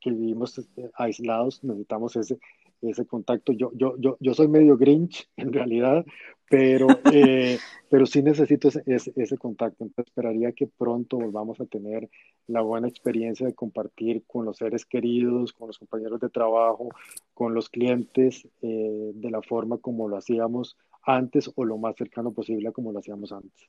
[0.00, 0.60] que vivimos
[0.94, 2.38] aislados, necesitamos ese,
[2.82, 3.52] ese contacto.
[3.52, 6.04] Yo, yo, yo, yo soy medio grinch en realidad,
[6.48, 7.58] pero, eh,
[7.90, 9.84] pero sí necesito ese, ese, contacto.
[9.84, 12.08] Entonces esperaría que pronto volvamos a tener
[12.46, 16.88] la buena experiencia de compartir con los seres queridos, con los compañeros de trabajo,
[17.34, 22.32] con los clientes, eh, de la forma como lo hacíamos antes o lo más cercano
[22.32, 23.68] posible a como lo hacíamos antes.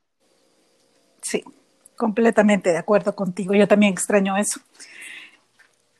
[1.21, 1.43] Sí,
[1.95, 3.53] completamente de acuerdo contigo.
[3.53, 4.59] Yo también extraño eso.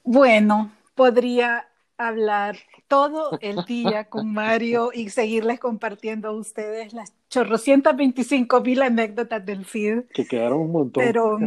[0.03, 1.67] Bueno, podría
[2.07, 2.57] hablar
[2.87, 9.45] todo el día con Mario y seguirles compartiendo a ustedes las chorrocientas veinticinco mil anécdotas
[9.45, 10.03] del FID.
[10.13, 11.03] Que quedaron un montón.
[11.03, 11.39] Pero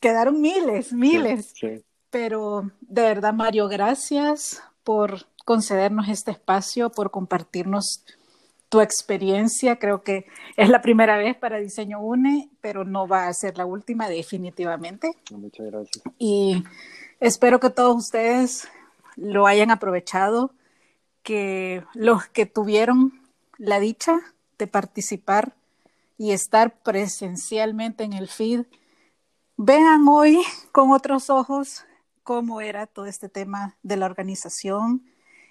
[0.00, 1.54] quedaron miles, miles.
[2.10, 8.04] pero de verdad, Mario, gracias por concedernos este espacio, por compartirnos
[8.68, 9.78] tu experiencia.
[9.78, 10.26] Creo que
[10.56, 15.12] es la primera vez para Diseño UNE, pero no va a ser la última definitivamente.
[15.30, 16.02] Muchas gracias.
[16.18, 16.62] Y
[17.20, 18.68] espero que todos ustedes
[19.16, 20.52] lo hayan aprovechado,
[21.22, 23.20] que los que tuvieron
[23.56, 24.20] la dicha
[24.58, 25.54] de participar
[26.18, 28.66] y estar presencialmente en el feed,
[29.56, 30.42] vean hoy
[30.72, 31.84] con otros ojos
[32.22, 35.04] cómo era todo este tema de la organización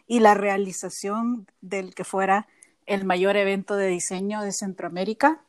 [0.07, 2.47] y la realización del que fuera
[2.85, 5.41] el mayor evento de diseño de Centroamérica.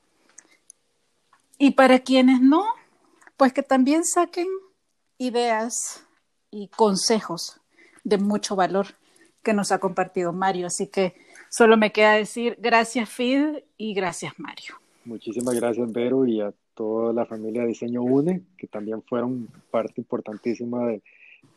[1.58, 2.64] Y para quienes no,
[3.36, 4.48] pues que también saquen
[5.18, 6.04] ideas
[6.50, 7.60] y consejos
[8.04, 8.86] de mucho valor
[9.42, 10.66] que nos ha compartido Mario.
[10.66, 11.14] Así que
[11.50, 14.74] solo me queda decir gracias Fid y gracias Mario.
[15.04, 20.88] Muchísimas gracias Vero y a toda la familia Diseño UNE, que también fueron parte importantísima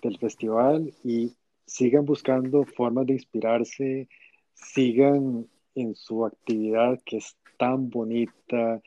[0.02, 1.34] del festival y
[1.66, 4.08] sigan buscando formas de inspirarse,
[4.54, 8.82] sigan en su actividad que es tan bonita,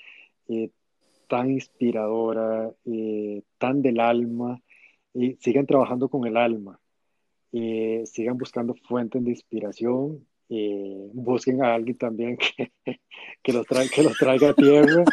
[0.49, 0.71] eh,
[1.29, 4.61] tan inspiradora, eh, tan del alma,
[5.13, 6.80] y sigan trabajando con el alma,
[7.53, 10.27] eh, sigan buscando fuentes de inspiración,
[11.13, 12.73] busquen a alguien también que,
[13.43, 15.05] que, los traiga, que los traiga a tierra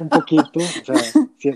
[0.00, 0.96] un poquito, o sea,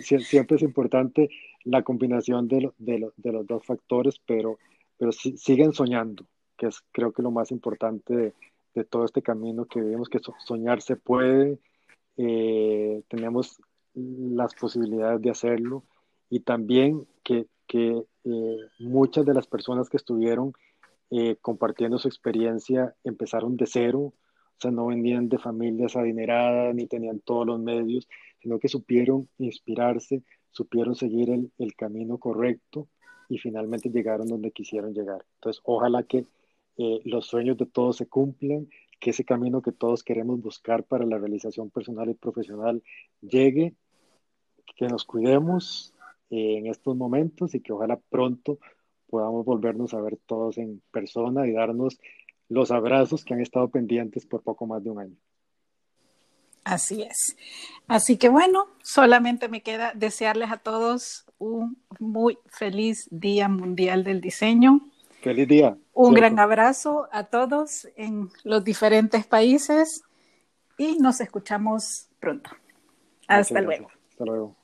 [0.01, 1.28] siempre es importante
[1.65, 4.59] la combinación de, de, de los dos factores, pero,
[4.97, 6.24] pero siguen soñando,
[6.57, 8.35] que es creo que lo más importante de,
[8.77, 11.59] de todo este camino que vivimos, que soñar se puede,
[12.19, 13.61] eh, tenemos
[13.94, 15.82] las posibilidades de hacerlo
[16.28, 20.52] y también que, que eh, muchas de las personas que estuvieron
[21.10, 26.86] eh, compartiendo su experiencia empezaron de cero, o sea, no venían de familias adineradas ni
[26.86, 28.09] tenían todos los medios,
[28.40, 32.88] sino que supieron inspirarse, supieron seguir el, camino correcto
[33.28, 35.24] y finalmente llegaron donde quisieron llegar.
[35.34, 36.26] Entonces, ojalá que
[36.78, 38.68] eh, los sueños de todos se cumplan,
[38.98, 42.82] que ese camino que todos queremos buscar para la realización personal y profesional
[43.20, 43.74] llegue,
[44.74, 45.94] que nos cuidemos
[46.31, 48.59] eh, en estos momentos y que ojalá pronto
[49.09, 51.98] podamos volvernos a ver todos en persona y darnos
[52.48, 55.16] los abrazos que han estado pendientes por poco más de un año.
[56.65, 57.36] Así es.
[57.86, 64.20] Así que bueno, solamente me queda desearles a todos un muy feliz Día Mundial del
[64.20, 64.81] Diseño.
[65.23, 65.78] Feliz día.
[65.93, 70.03] Un gran abrazo a todos en los diferentes países
[70.77, 72.51] y nos escuchamos pronto.
[73.28, 73.89] Hasta luego.
[74.11, 74.57] Hasta luego.